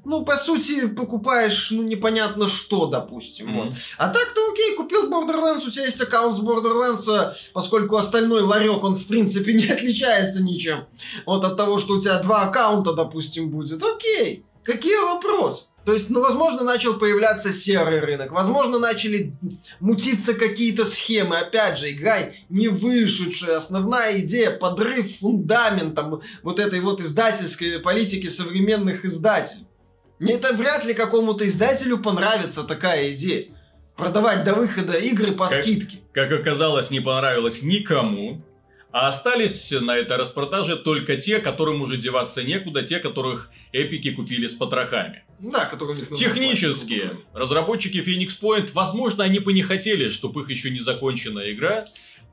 ну, 0.05 0.25
по 0.25 0.37
сути, 0.37 0.87
покупаешь, 0.87 1.71
ну, 1.71 1.83
непонятно 1.83 2.49
что, 2.49 2.87
допустим. 2.87 3.49
Mm-hmm. 3.49 3.65
Вот. 3.65 3.75
А 3.97 4.09
так 4.09 4.35
ты, 4.35 4.41
окей, 4.53 4.77
купил 4.77 5.11
Borderlands, 5.11 5.67
у 5.67 5.71
тебя 5.71 5.85
есть 5.85 6.01
аккаунт 6.01 6.37
с 6.37 6.41
Borderlands, 6.41 7.33
поскольку 7.53 7.97
остальной 7.97 8.43
ларек, 8.43 8.83
он, 8.85 8.97
в 8.97 9.07
принципе, 9.07 9.53
не 9.55 9.67
отличается 9.67 10.43
ничем. 10.43 10.85
Вот 11.27 11.45
от 11.45 11.57
того, 11.57 11.79
что 11.79 11.95
у 11.95 12.01
тебя 12.01 12.23
два 12.23 12.43
аккаунта, 12.43 12.93
допустим, 12.93 13.51
будет. 13.51 13.83
Окей, 13.83 14.45
какие 14.63 14.97
вопросы? 14.97 15.67
То 15.85 15.93
есть, 15.93 16.09
ну, 16.09 16.21
возможно, 16.21 16.63
начал 16.63 16.95
появляться 16.95 17.53
серый 17.53 18.01
рынок, 18.01 18.33
возможно, 18.33 18.79
начали 18.79 19.37
мутиться 19.81 20.33
какие-то 20.33 20.87
схемы. 20.87 21.37
Опять 21.37 21.79
же, 21.79 21.93
игра 21.93 22.31
не 22.49 22.69
вышедшая. 22.69 23.59
Основная 23.59 24.21
идея– 24.21 24.51
подрыв 24.59 25.19
фундаментом 25.19 26.23
вот 26.43 26.59
этой 26.59 26.81
вот 26.81 27.01
издательской 27.01 27.81
политики 27.81 28.29
современных 28.29 29.05
издателей. 29.05 29.67
Это 30.21 30.55
вряд 30.55 30.85
ли 30.85 30.95
какому-то 30.95 31.47
издателю 31.47 31.99
понравится 31.99 32.65
такая 32.65 33.13
идея. 33.13 33.47
Продавать 33.97 34.45
до 34.45 34.55
выхода 34.55 34.99
игры 34.99 35.33
по 35.33 35.49
как, 35.49 35.61
скидке. 35.61 35.99
Как 36.13 36.33
оказалось, 36.33 36.91
не 36.91 37.01
понравилось 37.01 37.63
никому. 37.63 38.45
А 38.91 39.09
остались 39.09 39.73
на 39.73 39.97
этой 39.97 40.17
распродаже 40.17 40.77
только 40.77 41.17
те, 41.17 41.41
которым 41.41 41.83
уже 41.83 41.97
деваться 41.97 42.45
некуда, 42.45 42.83
те, 42.83 43.01
которых 43.01 43.51
эпики 43.73 44.13
купили 44.13 44.47
с 44.47 44.55
потрохами. 44.55 45.25
Да, 45.41 45.65
которые 45.65 45.97
у 45.97 46.01
них 46.01 46.09
Технически, 46.17 47.11
разработчики 47.33 47.99
Phoenix 47.99 48.39
Point, 48.41 48.71
возможно, 48.73 49.25
они 49.25 49.41
бы 49.41 49.53
не 49.53 49.63
хотели, 49.63 50.11
чтобы 50.11 50.43
их 50.43 50.51
еще 50.51 50.71
не 50.71 50.79
законченная 50.79 51.53
игра 51.53 51.85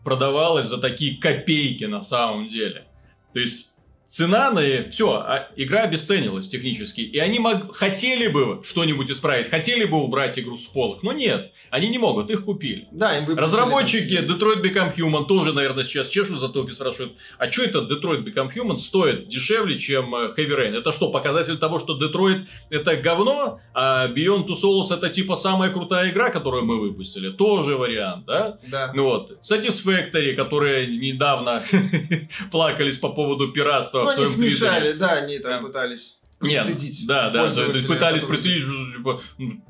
продавалась 0.03 0.67
за 0.67 0.77
такие 0.77 1.19
копейки 1.19 1.85
на 1.85 2.01
самом 2.01 2.49
деле. 2.49 2.85
То 3.33 3.39
есть 3.39 3.70
цена 4.11 4.51
на... 4.51 4.61
Все, 4.91 5.13
а 5.13 5.47
игра 5.55 5.83
обесценилась 5.83 6.47
технически. 6.47 6.99
И 6.99 7.17
они 7.17 7.39
мог... 7.39 7.73
хотели 7.75 8.27
бы 8.27 8.61
что-нибудь 8.63 9.09
исправить, 9.09 9.49
хотели 9.49 9.85
бы 9.85 9.97
убрать 10.03 10.37
игру 10.37 10.57
с 10.57 10.65
полок, 10.65 11.01
но 11.01 11.13
нет, 11.13 11.51
они 11.69 11.87
не 11.87 11.97
могут, 11.97 12.29
их 12.29 12.43
купили. 12.43 12.87
Да, 12.91 13.17
им 13.17 13.25
Разработчики 13.37 14.15
Detroit 14.15 14.61
Become 14.61 14.93
Human 14.95 15.25
тоже, 15.25 15.53
наверное, 15.53 15.85
сейчас 15.85 16.09
чешут 16.09 16.39
затылки 16.39 16.71
спрашивают, 16.71 17.13
а 17.37 17.49
что 17.49 17.63
это 17.63 17.79
Detroit 17.79 18.25
Become 18.25 18.53
Human 18.53 18.77
стоит 18.77 19.29
дешевле, 19.29 19.77
чем 19.77 20.13
э, 20.13 20.33
Heavy 20.37 20.57
Rain? 20.57 20.77
Это 20.77 20.91
что, 20.91 21.09
показатель 21.09 21.57
того, 21.57 21.79
что 21.79 21.97
Detroit 21.97 22.47
это 22.69 22.97
говно, 22.97 23.61
а 23.73 24.09
Beyond 24.09 24.47
Two 24.47 24.61
Souls 24.61 24.93
это 24.93 25.09
типа 25.09 25.37
самая 25.37 25.71
крутая 25.71 26.11
игра, 26.11 26.29
которую 26.31 26.65
мы 26.65 26.81
выпустили? 26.81 27.29
Тоже 27.31 27.77
вариант, 27.77 28.25
да? 28.25 28.57
Да. 28.67 28.91
Ну 28.93 29.05
вот. 29.05 29.39
Satisfactory, 29.41 30.33
которые 30.33 30.87
недавно 30.87 31.63
плакались 32.51 32.97
по 32.97 33.09
поводу 33.09 33.47
пиратства 33.53 34.00
ну, 34.03 34.11
в 34.11 34.13
своем 34.13 34.27
они 34.27 34.35
смешали, 34.35 34.79
твиттере. 34.81 34.99
да, 34.99 35.11
они 35.13 35.39
там 35.39 35.61
да. 35.61 35.67
пытались 35.67 36.17
нет, 36.41 36.67
да, 37.05 37.29
да, 37.29 37.51
да, 37.51 37.67
пытались 37.87 38.23
пристыдить, 38.23 38.63
что 38.63 38.97
типа, 38.97 39.21
ну, 39.37 39.61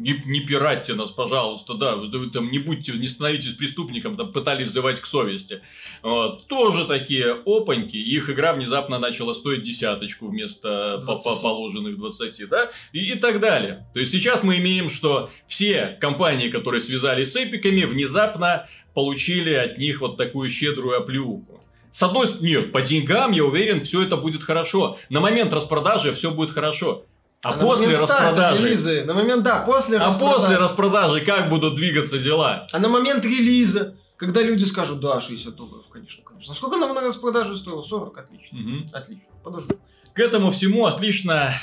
не, 0.00 0.22
не 0.26 0.40
пиратьте 0.40 0.94
нас, 0.94 1.10
пожалуйста, 1.10 1.74
да, 1.74 1.96
вы 1.96 2.30
там 2.30 2.50
не 2.50 2.58
будьте, 2.58 2.92
не 2.92 3.06
становитесь 3.06 3.54
преступником, 3.54 4.16
там 4.16 4.32
пытались 4.32 4.68
взывать 4.68 5.00
к 5.00 5.06
совести. 5.06 5.60
Вот. 6.02 6.46
Тоже 6.46 6.86
такие 6.86 7.32
опаньки, 7.44 7.96
их 7.96 8.30
игра 8.30 8.54
внезапно 8.54 8.98
начала 8.98 9.34
стоить 9.34 9.62
десяточку 9.62 10.28
вместо 10.28 10.98
20. 11.02 11.42
положенных 11.42 11.96
20, 11.98 12.48
да, 12.48 12.70
и, 12.92 13.12
и 13.12 13.14
так 13.16 13.40
далее. 13.40 13.86
То 13.92 14.00
есть 14.00 14.12
сейчас 14.12 14.42
мы 14.42 14.58
имеем, 14.58 14.90
что 14.90 15.30
все 15.46 15.98
компании, 16.00 16.48
которые 16.48 16.80
связались 16.80 17.32
с 17.32 17.36
эпиками, 17.36 17.84
внезапно 17.84 18.68
получили 18.94 19.52
от 19.52 19.78
них 19.78 20.00
вот 20.00 20.16
такую 20.16 20.50
щедрую 20.50 20.98
оплеуху. 20.98 21.59
С 21.92 22.02
одной 22.02 22.26
стороны, 22.26 22.46
нет, 22.46 22.72
по 22.72 22.80
деньгам, 22.82 23.32
я 23.32 23.44
уверен, 23.44 23.84
все 23.84 24.02
это 24.02 24.16
будет 24.16 24.42
хорошо. 24.42 24.98
На 25.08 25.20
момент 25.20 25.52
распродажи 25.52 26.14
все 26.14 26.30
будет 26.30 26.52
хорошо. 26.52 27.04
А, 27.42 27.52
на 27.52 27.58
после 27.58 27.96
распродажи... 27.96 28.64
релиза, 28.64 29.04
на 29.04 29.14
момент, 29.14 29.42
да, 29.42 29.64
после 29.64 29.98
А 29.98 30.06
распродажи. 30.06 30.40
после 30.40 30.56
распродажи 30.58 31.20
как 31.24 31.48
будут 31.48 31.74
двигаться 31.76 32.18
дела? 32.18 32.66
А 32.70 32.78
на 32.78 32.88
момент 32.88 33.24
релиза, 33.24 33.96
когда 34.16 34.42
люди 34.42 34.64
скажут, 34.64 35.00
да, 35.00 35.20
60 35.20 35.54
долларов, 35.54 35.86
конечно, 35.90 36.22
конечно. 36.22 36.52
А 36.52 36.54
сколько 36.54 36.76
нам 36.76 36.94
на 36.94 37.00
распродаже 37.00 37.56
стоило? 37.56 37.82
40, 37.82 38.18
отлично. 38.18 38.58
Мгм. 38.58 38.86
Отлично, 38.92 39.28
подожди. 39.42 39.74
К 40.12 40.18
этому 40.20 40.50
всему 40.50 40.84
отлично 40.86 41.54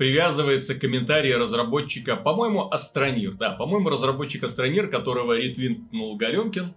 привязывается 0.00 0.74
комментарий 0.74 1.36
разработчика, 1.36 2.16
по-моему, 2.16 2.72
Астронир. 2.72 3.32
Да, 3.32 3.50
по-моему, 3.50 3.90
разработчик 3.90 4.42
Астронир, 4.42 4.88
которого 4.88 5.34
ретвинтнул 5.34 6.16
Галенкин. 6.16 6.74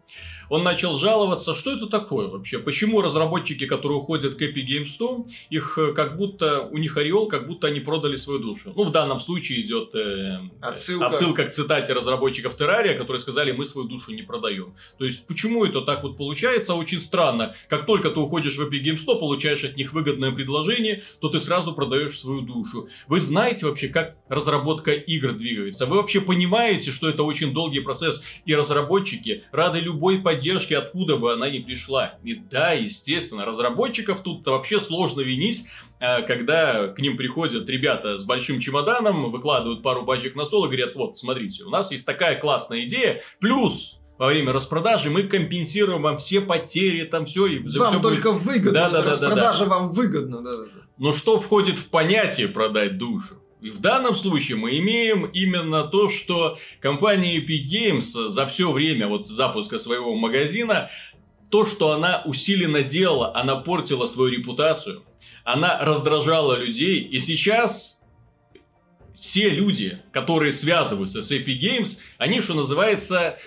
Он 0.50 0.64
начал 0.64 0.98
жаловаться, 0.98 1.56
что 1.56 1.72
это 1.72 1.88
такое 1.88 2.28
вообще? 2.28 2.60
Почему 2.60 3.02
разработчики, 3.02 3.66
которые 3.66 4.00
уходят 4.00 4.36
к 4.36 4.42
Epic 4.42 4.68
Games 4.68 4.88
100, 4.88 5.28
их 5.50 5.78
э, 5.78 5.94
как 5.94 6.18
будто, 6.18 6.62
у 6.64 6.78
них 6.78 6.98
ореол, 6.98 7.28
как 7.28 7.48
будто 7.48 7.68
они 7.68 7.80
продали 7.80 8.18
свою 8.18 8.40
душу. 8.40 8.74
Ну, 8.76 8.84
в 8.84 8.92
данном 8.92 9.20
случае 9.20 9.62
идет 9.62 9.96
э, 9.96 10.40
Отсылка. 10.62 11.08
отсылка 11.08 11.46
к 11.46 11.52
цитате 11.52 11.94
разработчиков 11.94 12.56
Террария, 12.58 12.98
которые 12.98 13.20
сказали, 13.20 13.52
мы 13.52 13.66
свою 13.66 13.88
душу 13.88 14.12
не 14.12 14.22
продаем. 14.22 14.76
То 14.98 15.06
есть, 15.06 15.26
почему 15.28 15.66
это 15.66 15.82
так 15.82 16.04
вот 16.04 16.18
получается? 16.18 16.76
Очень 16.76 17.00
странно. 17.00 17.56
Как 17.70 17.86
только 17.86 18.10
ты 18.10 18.20
уходишь 18.20 18.58
в 18.58 18.62
Epic 18.62 18.84
Games 18.84 18.98
100, 18.98 19.20
получаешь 19.20 19.64
от 19.64 19.78
них 19.78 19.94
выгодное 19.94 20.32
предложение, 20.32 21.04
то 21.20 21.30
ты 21.30 21.40
сразу 21.40 21.74
продаешь 21.74 22.20
свою 22.20 22.42
душу. 22.42 22.90
Вы 23.13 23.21
знаете 23.21 23.67
вообще, 23.67 23.89
как 23.89 24.15
разработка 24.28 24.91
игр 24.91 25.34
двигается? 25.34 25.86
Вы 25.86 25.97
вообще 25.97 26.19
понимаете, 26.19 26.89
что 26.89 27.08
это 27.08 27.21
очень 27.21 27.54
долгий 27.54 27.82
процесс, 27.82 28.23
и 28.43 28.56
разработчики 28.56 29.43
рады 29.52 29.82
любой 29.82 30.17
поддержке, 30.17 30.80
откуда 30.80 31.17
бы 31.17 31.32
она 31.32 31.47
ни 31.47 31.60
пришла. 31.60 32.15
И 32.23 32.34
да, 32.34 32.71
естественно, 32.71 33.45
разработчиков 33.45 34.23
тут 34.23 34.47
вообще 34.47 34.80
сложно 34.80 35.21
винить, 35.21 35.65
э, 35.99 36.23
когда 36.23 36.88
к 36.88 36.97
ним 36.97 37.15
приходят 37.15 37.69
ребята 37.69 38.17
с 38.17 38.23
большим 38.23 38.60
чемоданом, 38.60 39.30
выкладывают 39.30 39.84
пару 39.84 40.08
пачек 40.08 40.36
на 40.36 40.43
стол 40.43 40.65
и 40.65 40.69
говорят, 40.69 40.95
вот, 40.95 41.19
смотрите, 41.19 41.65
у 41.65 41.69
нас 41.69 41.91
есть 41.91 42.08
такая 42.08 42.39
классная 42.39 42.84
идея, 42.86 43.21
плюс 43.39 43.99
во 44.17 44.26
время 44.26 44.54
распродажи 44.54 45.12
мы 45.12 45.23
компенсируем 45.23 46.02
вам 46.02 46.17
все 46.17 46.41
потери, 46.41 47.04
там 47.06 47.28
все, 47.28 47.45
и 47.45 47.60
Вам 47.60 47.91
всё 47.91 47.99
только 47.99 48.32
будет... 48.32 48.43
выгодно. 48.43 48.71
Да, 48.71 48.89
да, 48.89 48.97
да, 48.97 49.04
да, 49.04 49.10
распродажа 49.12 49.65
вам 49.65 49.91
выгодно. 49.91 50.41
Да, 50.41 50.58
да, 50.58 50.63
да. 50.63 50.83
Но 50.97 51.13
что 51.13 51.39
входит 51.39 51.77
в 51.77 51.89
понятие 51.89 52.47
продать 52.47 52.97
душу? 52.97 53.39
И 53.62 53.69
в 53.69 53.79
данном 53.79 54.15
случае 54.15 54.58
мы 54.58 54.77
имеем 54.77 55.25
именно 55.25 55.86
то, 55.86 56.10
что 56.10 56.60
компания 56.82 57.39
Epic 57.39 57.69
Games 57.71 58.27
за 58.27 58.45
все 58.45 58.71
время 58.71 59.08
вот 59.08 59.27
запуска 59.27 59.79
своего 59.79 60.13
магазина, 60.15 60.89
то, 61.49 61.65
что 61.65 61.91
она 61.91 62.23
усиленно 62.25 62.84
делала, 62.84 63.36
она 63.36 63.56
портила 63.56 64.06
свою 64.06 64.32
репутацию, 64.32 65.03
она 65.45 65.79
раздражала 65.79 66.58
людей, 66.58 66.99
и 66.99 67.19
сейчас 67.19 67.97
все 69.17 69.49
люди, 69.49 69.99
которые 70.12 70.51
связываются 70.51 71.21
с 71.21 71.32
Epic 71.32 71.60
Games, 71.62 71.97
они, 72.17 72.41
что 72.41 72.56
называется, 72.56 73.39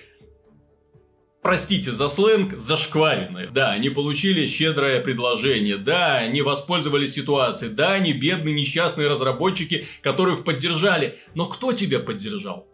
простите 1.47 1.93
за 1.93 2.09
сленг, 2.09 2.59
зашкваренные. 2.59 3.47
Да, 3.47 3.71
они 3.71 3.89
получили 3.89 4.49
щедрое 4.49 5.01
предложение, 5.01 5.77
да, 5.77 6.17
они 6.17 6.43
воспользовались 6.43 7.15
ситуацией, 7.15 7.71
да, 7.71 7.93
они 7.93 8.13
бедные 8.13 8.53
несчастные 8.53 9.07
разработчики, 9.07 9.87
которых 10.03 10.43
поддержали. 10.43 11.21
Но 11.37 11.47
кто 11.47 11.73
тебя 11.73 12.01
поддержал? 12.01 12.67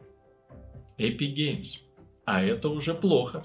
Epic 0.99 1.35
Games. 1.35 1.69
А 2.25 2.43
это 2.43 2.71
уже 2.71 2.95
плохо. 2.95 3.45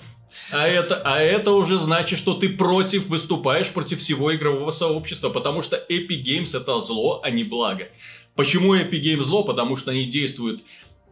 А 0.49 0.65
это, 0.65 1.01
а 1.03 1.19
это 1.19 1.51
уже 1.51 1.77
значит, 1.77 2.17
что 2.17 2.35
ты 2.35 2.47
против, 2.47 3.07
выступаешь 3.07 3.67
против 3.71 3.99
всего 3.99 4.33
игрового 4.33 4.71
сообщества, 4.71 5.27
потому 5.27 5.61
что 5.61 5.75
Epic 5.75 6.23
Games 6.23 6.55
это 6.57 6.79
зло, 6.79 7.19
а 7.21 7.31
не 7.31 7.43
благо. 7.43 7.89
Почему 8.37 8.75
Epic 8.75 9.01
Games 9.01 9.23
зло? 9.23 9.43
Потому 9.43 9.75
что 9.75 9.91
они 9.91 10.05
действуют 10.05 10.61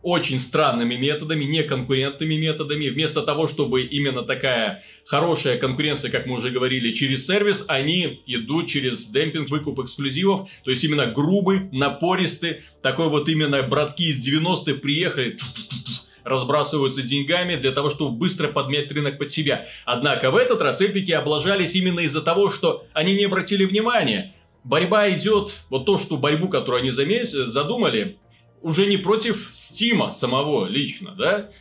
очень 0.06 0.40
странными 0.40 0.94
методами, 0.96 1.46
неконкурентными 1.46 2.36
методами. 2.36 2.90
Вместо 2.90 3.24
того, 3.24 3.48
чтобы 3.48 3.82
именно 3.82 4.22
такая 4.22 4.84
хорошая 5.08 5.58
конкуренция, 5.58 6.12
как 6.12 6.28
мы 6.28 6.36
уже 6.36 6.52
говорили, 6.52 6.92
через 6.92 7.26
сервис, 7.26 7.66
они 7.68 8.22
идут 8.28 8.68
через 8.68 9.08
демпинг, 9.08 9.50
выкуп 9.50 9.80
эксклюзивов. 9.80 10.48
То 10.64 10.70
есть 10.70 10.84
именно 10.84 11.08
грубый, 11.08 11.70
напористый, 11.72 12.62
такой 12.84 13.10
вот 13.10 13.28
именно 13.30 13.64
братки 13.64 14.10
из 14.10 14.24
90-х 14.24 14.76
приехали, 14.80 15.40
разбрасываются 16.24 17.02
деньгами 17.02 17.56
для 17.56 17.72
того, 17.72 17.90
чтобы 17.90 18.16
быстро 18.16 18.50
подмять 18.50 18.92
рынок 18.92 19.18
под 19.18 19.32
себя. 19.32 19.66
Однако 19.86 20.30
в 20.30 20.36
этот 20.36 20.62
раз 20.62 20.82
эпики 20.82 21.14
облажались 21.14 21.74
именно 21.74 22.02
из-за 22.02 22.22
того, 22.22 22.52
что 22.52 22.86
они 22.94 23.16
не 23.16 23.26
обратили 23.26 23.66
внимания. 23.66 24.36
Борьба 24.64 25.10
идет, 25.10 25.56
вот 25.72 25.88
то, 25.88 25.98
что 25.98 26.18
борьбу, 26.18 26.48
которую 26.48 26.82
они 26.82 26.92
задумали, 26.92 28.18
уже 28.66 28.88
не 28.88 28.98
против 28.98 29.52
Стима 29.54 30.12
самого 30.12 30.66
лично, 30.66 31.14
да? 31.16 31.52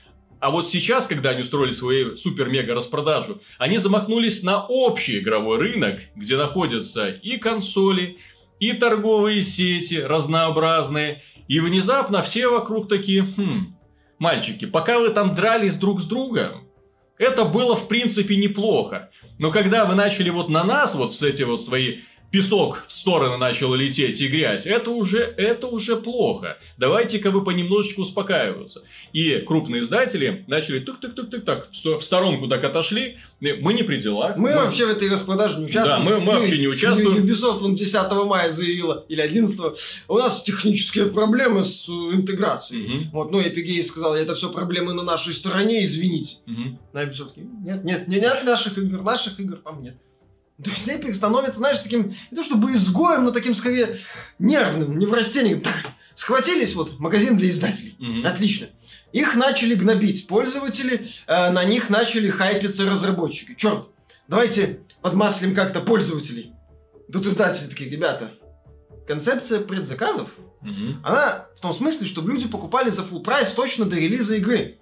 А 0.40 0.50
вот 0.50 0.70
сейчас, 0.70 1.06
когда 1.06 1.30
они 1.30 1.42
устроили 1.42 1.72
свою 1.72 2.16
супер-мега 2.16 2.74
распродажу, 2.74 3.42
они 3.58 3.76
замахнулись 3.76 4.42
на 4.42 4.64
общий 4.64 5.18
игровой 5.18 5.58
рынок, 5.58 6.00
где 6.16 6.38
находятся 6.38 7.10
и 7.10 7.36
консоли, 7.36 8.16
и 8.58 8.72
торговые 8.72 9.42
сети 9.42 9.96
разнообразные. 9.96 11.22
И 11.46 11.60
внезапно 11.60 12.22
все 12.22 12.48
вокруг 12.48 12.88
такие, 12.88 13.26
хм, 13.36 13.76
мальчики, 14.18 14.64
пока 14.64 14.98
вы 14.98 15.10
там 15.10 15.34
дрались 15.34 15.76
друг 15.76 16.00
с 16.00 16.06
другом, 16.06 16.68
это 17.18 17.44
было 17.44 17.76
в 17.76 17.86
принципе 17.86 18.36
неплохо. 18.36 19.10
Но 19.38 19.50
когда 19.50 19.84
вы 19.84 19.94
начали 19.94 20.30
вот 20.30 20.48
на 20.48 20.64
нас 20.64 20.94
вот 20.94 21.12
с 21.12 21.20
эти 21.20 21.42
вот 21.42 21.62
свои 21.62 21.98
песок 22.35 22.83
в 22.88 22.92
стороны 22.92 23.37
начал 23.37 23.73
лететь 23.75 24.20
и 24.20 24.27
грязь, 24.27 24.66
это 24.66 24.90
уже, 24.90 25.18
это 25.18 25.68
уже 25.68 25.94
плохо. 25.97 26.59
Давайте-ка 26.79 27.31
вы 27.31 27.44
понемножечку 27.44 28.03
успокаиваться. 28.03 28.83
И 29.12 29.38
крупные 29.38 29.83
издатели 29.83 30.44
начали 30.49 30.81
тук-тук-тук-тук 30.81 31.44
так 31.44 31.70
в 31.70 31.77
сто- 31.77 32.01
в 32.01 32.03
сторонку 32.03 32.49
так 32.49 32.64
отошли. 32.64 33.18
Мы 33.40 33.73
не 33.75 33.85
при 33.85 33.99
делах. 34.01 34.37
Мы 34.37 34.53
вообще 34.53 34.87
в 34.87 34.90
этой 34.90 35.09
распродаже 35.09 35.59
не 35.61 35.66
участвуем. 35.66 35.99
Да, 35.99 36.05
мы- 36.05 36.18
мы 36.18 36.33
Ну, 36.33 36.40
вообще 36.40 36.59
не 36.59 36.66
участвуем. 36.66 37.25
Ubisoft 37.25 37.59
вон 37.61 37.75
10 37.75 38.25
мая 38.25 38.51
заявила, 38.51 39.05
или 39.09 39.20
11 39.20 39.77
у 40.09 40.18
нас 40.18 40.42
технические 40.42 41.07
проблемы 41.07 41.64
с 41.64 41.88
э, 41.88 41.92
интеграцией. 41.92 42.88
Мгм, 42.88 43.11
Вот, 43.12 43.31
ну, 43.31 43.40
Epic 43.40 43.64
Games 43.64 43.85
сказал, 43.85 44.16
это 44.16 44.35
все 44.35 44.51
проблемы 44.51 44.92
на 44.92 45.05
нашей 45.05 45.35
стороне, 45.35 45.85
извините. 45.85 46.38
мгм. 46.47 46.81
На 46.92 47.05
Ubisoft 47.05 47.33
нет, 47.37 47.85
нет, 47.85 48.09
нет, 48.09 48.23
нет 48.23 48.44
наших 48.44 48.77
игр, 48.77 49.03
наших 49.03 49.38
игр 49.38 49.57
там 49.59 49.81
нет. 49.83 49.97
То 50.62 50.70
есть 50.70 50.86
Epic 50.88 51.12
становится, 51.14 51.58
знаешь, 51.58 51.80
таким, 51.80 52.14
не 52.30 52.36
то 52.36 52.42
чтобы 52.42 52.72
изгоем, 52.72 53.24
но 53.24 53.32
таким, 53.32 53.54
скорее, 53.54 53.96
нервным, 54.38 54.98
неврастением. 54.98 55.60
Так, 55.60 55.74
Схватились, 56.14 56.74
вот, 56.74 57.00
магазин 57.00 57.36
для 57.36 57.48
издателей. 57.50 57.96
Мгм. 57.98 58.24
Отлично. 58.26 58.68
Их 59.12 59.34
начали 59.34 59.74
гнобить 59.74 60.28
пользователи, 60.28 61.08
э, 61.26 61.50
на 61.50 61.64
них 61.64 61.90
начали 61.90 62.30
хайпиться 62.30 62.88
разработчики. 62.88 63.54
Черт, 63.56 63.88
давайте 64.28 64.80
подмаслим 65.02 65.54
как-то 65.56 65.80
пользователей. 65.80 66.52
Тут 67.12 67.26
издатели 67.26 67.66
такие, 67.66 67.90
ребята, 67.90 68.32
концепция 69.08 69.58
предзаказов, 69.60 70.28
Мгм. 70.60 71.00
она 71.04 71.46
в 71.56 71.60
том 71.60 71.74
смысле, 71.74 72.06
чтобы 72.06 72.32
люди 72.32 72.48
покупали 72.48 72.90
за 72.90 73.02
full 73.02 73.22
прайс 73.22 73.50
точно 73.50 73.84
до 73.84 73.96
релиза 73.96 74.36
игры. 74.36 74.78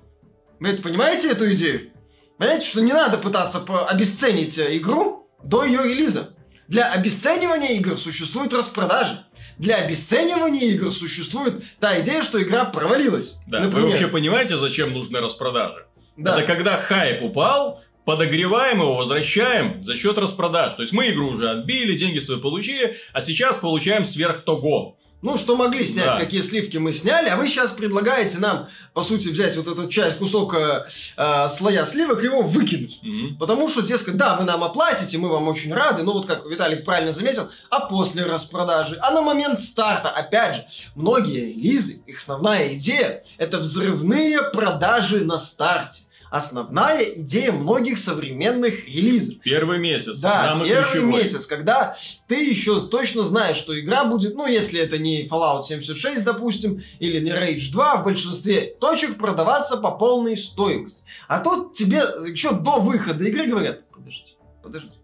Вы 0.61 0.69
это 0.69 0.83
понимаете, 0.83 1.31
эту 1.31 1.53
идею? 1.55 1.91
Понимаете, 2.39 2.67
что 2.67 2.83
не 2.83 2.93
надо 2.93 3.19
пытаться 3.19 3.59
обесценить 3.89 4.59
э, 4.59 4.77
игру 4.77 5.12
до 5.45 5.65
ее 5.65 5.85
релиза. 5.85 6.31
Для 6.69 6.91
обесценивания 6.91 7.73
игр 7.75 7.97
существуют 7.99 8.55
распродажи. 8.55 9.25
Для 9.59 9.77
обесценивания 9.77 10.71
игр 10.73 10.91
существует 10.91 11.63
та 11.81 12.01
идея, 12.01 12.23
что 12.23 12.43
игра 12.43 12.65
провалилась. 12.65 13.37
Да, 13.47 13.59
вы 13.59 13.67
Например. 13.67 13.89
вообще 13.91 14.09
понимаете, 14.09 14.57
зачем 14.57 14.93
нужны 14.93 15.21
распродажи? 15.21 15.87
Да. 16.17 16.39
Это 16.39 16.47
когда 16.47 16.77
хайп 16.79 17.23
упал, 17.23 17.83
подогреваем 18.05 18.81
его, 18.81 18.97
возвращаем 18.97 19.85
за 19.85 19.97
счет 19.97 20.19
распродаж. 20.19 20.75
То 20.75 20.83
есть 20.83 20.93
мы 20.93 21.11
игру 21.11 21.31
уже 21.31 21.51
отбили, 21.51 21.97
деньги 21.97 22.19
свои 22.19 22.39
получили, 22.39 22.97
а 23.13 23.21
сейчас 23.21 23.59
получаем 23.59 24.05
сверх 24.05 24.43
того. 24.43 24.99
Ну, 25.23 25.39
что 25.39 25.55
могли 25.55 25.87
снять, 25.87 26.05
Да. 26.07 26.19
какие 26.19 26.43
сливки 26.43 26.79
мы 26.79 26.93
сняли, 26.93 27.29
а 27.29 27.37
вы 27.37 27.47
сейчас 27.47 27.71
предлагаете 27.71 28.39
нам, 28.39 28.69
по 28.93 29.03
сути, 29.03 29.29
взять 29.29 29.57
вот 29.57 29.69
этот 29.69 29.89
часть, 29.89 30.19
кусок 30.19 30.55
э, 30.55 30.85
э, 31.17 31.49
слоя 31.49 31.87
сливок 31.87 32.23
и 32.23 32.27
его 32.27 32.43
выкинуть. 32.43 32.99
Мгм. 33.03 33.37
Потому 33.39 33.69
что, 33.69 33.83
дескать, 33.83 34.17
да, 34.17 34.37
вы 34.37 34.45
нам 34.45 34.65
оплатите, 34.65 35.19
мы 35.19 35.29
вам 35.29 35.47
очень 35.47 35.73
рады, 35.73 36.03
но 36.03 36.13
вот 36.13 36.27
как 36.27 36.45
Виталик 36.47 36.85
правильно 36.85 37.13
заметил, 37.13 37.49
а 37.71 37.81
после 37.81 38.25
распродажи, 38.25 38.99
а 39.01 39.13
на 39.13 39.21
момент 39.23 39.61
старта, 39.61 40.11
опять 40.11 40.57
же, 40.57 40.67
многие 40.97 41.53
релизы, 41.53 42.03
их 42.07 42.19
основная 42.19 42.75
идея– 42.75 43.23
это 43.39 43.59
взрывные 43.59 44.43
продажи 44.43 45.25
на 45.25 45.39
старте. 45.39 46.03
Основная 46.33 47.03
идея 47.17 47.53
многих 47.53 47.99
современных 47.99 48.87
релизов. 48.87 49.39
Первый 49.41 49.79
месяц. 49.79 50.19
Да, 50.19 50.47
самый 50.47 50.67
первый 50.67 50.91
ключевой. 50.91 51.13
месяц, 51.13 51.45
когда 51.45 51.95
ты 52.27 52.43
еще 52.43 52.81
точно 52.81 53.23
знаешь, 53.23 53.59
что 53.59 53.79
игра 53.79 54.07
будет, 54.07 54.35
ну, 54.35 54.47
если 54.47 54.81
это 54.81 54.97
не 54.97 55.29
Fallout 55.29 55.65
76, 55.65 56.25
допустим, 56.25 56.83
или 57.01 57.21
не 57.21 57.33
Rage 57.33 57.71
2, 57.71 57.97
в 57.97 58.05
большинстве 58.05 58.75
точек 58.81 59.19
продаваться 59.19 59.77
по 59.77 59.91
полной 59.91 60.39
стоимости. 60.39 61.05
А 61.29 61.41
тут 61.41 61.75
тебе 61.75 61.99
еще 62.27 62.53
до 62.53 62.81
выхода 62.81 63.23
игры 63.25 63.47
говорят, 63.47 63.91
подождите, 63.91 64.33
подождите, 64.63 64.97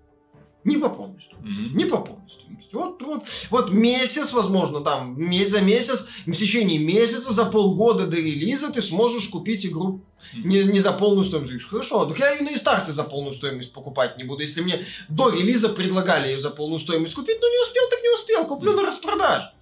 Не 0.68 0.76
по 0.76 0.88
полной 0.88 1.20
стоимости. 1.20 1.74
Не 1.74 1.84
по 1.86 1.98
полной 1.98 2.28
стоимости. 2.28 2.74
Вот, 2.74 3.02
вот, 3.02 3.24
вот 3.50 3.70
месяц, 3.70 4.32
возможно, 4.32 4.80
там, 4.80 5.16
за 5.46 5.60
месяц, 5.62 6.06
в 6.26 6.32
течение 6.32 6.78
месяца, 6.78 7.32
за 7.32 7.46
полгода 7.46 8.06
до 8.06 8.16
релиза 8.16 8.70
ты 8.70 8.82
сможешь 8.82 9.28
купить 9.28 9.64
игру 9.64 10.02
не, 10.36 10.64
не 10.64 10.80
за 10.80 10.92
полную 10.92 11.24
стоимость. 11.24 11.64
Хорошо, 11.64 12.04
так 12.04 12.18
я 12.18 12.36
и 12.36 12.42
на 12.42 12.54
старте 12.56 12.92
за 12.92 13.04
полную 13.04 13.32
стоимость 13.32 13.72
покупать 13.72 14.18
не 14.18 14.24
буду. 14.24 14.42
Если 14.42 14.60
мне 14.60 14.84
до 15.08 15.30
релиза 15.30 15.70
предлагали 15.70 16.28
ее 16.28 16.38
за 16.38 16.50
полную 16.50 16.78
стоимость 16.78 17.14
купить, 17.14 17.38
но 17.40 17.48
не 17.48 17.62
успел, 17.62 17.82
так 17.90 18.02
не 18.02 18.14
успел. 18.14 18.46
Куплю 18.46 18.74
на 18.74 18.82
распродаж. 18.82 19.54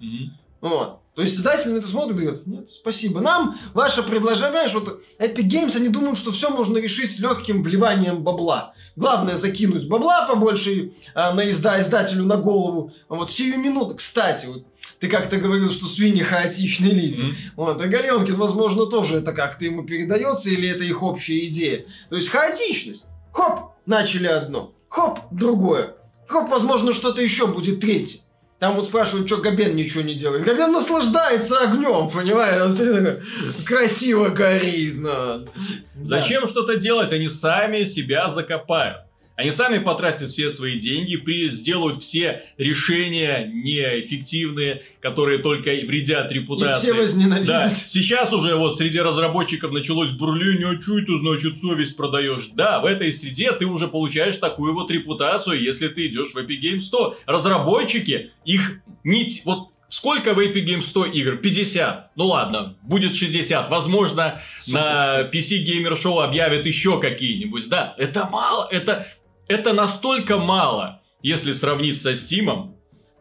Вот. 0.60 1.00
То 1.16 1.22
есть 1.22 1.34
создатель 1.34 1.70
на 1.70 1.78
это 1.78 1.88
смотрит 1.88 2.20
и 2.20 2.22
говорит, 2.24 2.46
нет, 2.46 2.70
спасибо. 2.70 3.22
Нам 3.22 3.58
ваше 3.72 4.02
предложение, 4.02 4.50
понимаешь, 4.50 4.74
вот 4.74 5.00
Epic 5.18 5.48
Games, 5.48 5.74
они 5.74 5.88
думают, 5.88 6.18
что 6.18 6.30
все 6.30 6.50
можно 6.50 6.76
решить 6.76 7.18
легким 7.18 7.62
вливанием 7.62 8.22
бабла. 8.22 8.74
Главное 8.96 9.36
закинуть 9.36 9.88
бабла 9.88 10.26
побольше 10.26 10.92
а, 11.14 11.32
на 11.32 11.48
изда 11.48 11.80
издателю 11.80 12.24
на 12.24 12.36
голову. 12.36 12.92
Вот 13.08 13.30
сию 13.30 13.58
минуту, 13.58 13.94
кстати, 13.94 14.44
вот 14.44 14.66
ты 15.00 15.08
как-то 15.08 15.38
говорил, 15.38 15.70
что 15.70 15.86
Суини 15.86 16.22
хаотичный 16.22 16.90
лидер. 16.90 17.24
Mm-hmm. 17.24 17.34
Вот, 17.56 17.80
а 17.80 17.86
Галёнкин, 17.86 18.34
возможно, 18.34 18.84
тоже 18.84 19.16
это 19.16 19.32
как-то 19.32 19.64
ему 19.64 19.84
передается, 19.84 20.50
или 20.50 20.68
это 20.68 20.84
их 20.84 21.02
общая 21.02 21.38
идея. 21.46 21.86
То 22.10 22.16
есть 22.16 22.28
хаотичность. 22.28 23.06
Хоп, 23.32 23.70
начали 23.86 24.26
одно. 24.26 24.74
Хоп, 24.90 25.20
другое. 25.30 25.96
Хоп, 26.28 26.50
возможно, 26.50 26.92
что-то 26.92 27.22
еще 27.22 27.46
будет 27.46 27.80
третье. 27.80 28.20
Там 28.58 28.76
вот 28.76 28.86
спрашивают, 28.86 29.26
что 29.26 29.36
Габен 29.36 29.76
ничего 29.76 30.02
не 30.02 30.14
делает. 30.14 30.44
Габен 30.44 30.72
наслаждается 30.72 31.58
огнем, 31.58 32.08
понимаешь? 32.08 33.64
Красиво 33.66 34.30
горит. 34.30 34.94
Но... 34.96 35.44
Зачем 36.02 36.42
да. 36.42 36.48
что-то 36.48 36.76
делать? 36.76 37.12
Они 37.12 37.28
сами 37.28 37.84
себя 37.84 38.28
закопают. 38.28 39.05
Они 39.36 39.50
сами 39.50 39.78
потратят 39.78 40.30
все 40.30 40.48
свои 40.48 40.80
деньги, 40.80 41.16
при, 41.16 41.50
сделают 41.50 42.02
все 42.02 42.44
решения 42.56 43.50
неэффективные, 43.52 44.82
которые 45.00 45.38
только 45.40 45.70
вредят 45.70 46.32
репутации. 46.32 46.88
И 46.88 46.92
все 46.92 47.00
возненавидят. 47.00 47.46
Да, 47.46 47.70
сейчас 47.86 48.32
уже 48.32 48.56
вот 48.56 48.78
среди 48.78 48.98
разработчиков 48.98 49.72
началось 49.72 50.10
бурление, 50.10 50.68
а 50.68 50.80
что 50.80 50.98
это 50.98 51.18
значит 51.18 51.58
совесть 51.58 51.96
продаешь? 51.96 52.48
Да, 52.54 52.80
в 52.80 52.86
этой 52.86 53.12
среде 53.12 53.52
ты 53.52 53.66
уже 53.66 53.88
получаешь 53.88 54.36
такую 54.38 54.72
вот 54.72 54.90
репутацию, 54.90 55.62
если 55.62 55.88
ты 55.88 56.06
идешь 56.06 56.32
в 56.32 56.36
Epic 56.38 56.60
Games 56.60 56.80
100. 56.80 57.18
Разработчики, 57.26 58.30
их 58.44 58.80
нить, 59.04 59.42
вот 59.44 59.68
Сколько 59.88 60.34
в 60.34 60.40
Epic 60.40 60.66
Games 60.66 60.82
100 60.82 61.06
игр? 61.06 61.36
50. 61.36 62.10
Ну 62.16 62.26
ладно, 62.26 62.76
будет 62.82 63.14
60. 63.14 63.70
Возможно, 63.70 64.40
Супер. 64.60 64.78
на 64.78 65.30
PC 65.32 65.64
Gamer 65.64 65.92
Show 65.92 66.22
объявят 66.22 66.66
еще 66.66 67.00
какие-нибудь. 67.00 67.68
Да, 67.68 67.94
это 67.96 68.28
мало. 68.28 68.68
Это 68.70 69.06
это 69.48 69.72
настолько 69.72 70.38
мало, 70.38 71.02
если 71.22 71.52
сравнить 71.52 72.00
со 72.00 72.14
Стимом. 72.14 72.76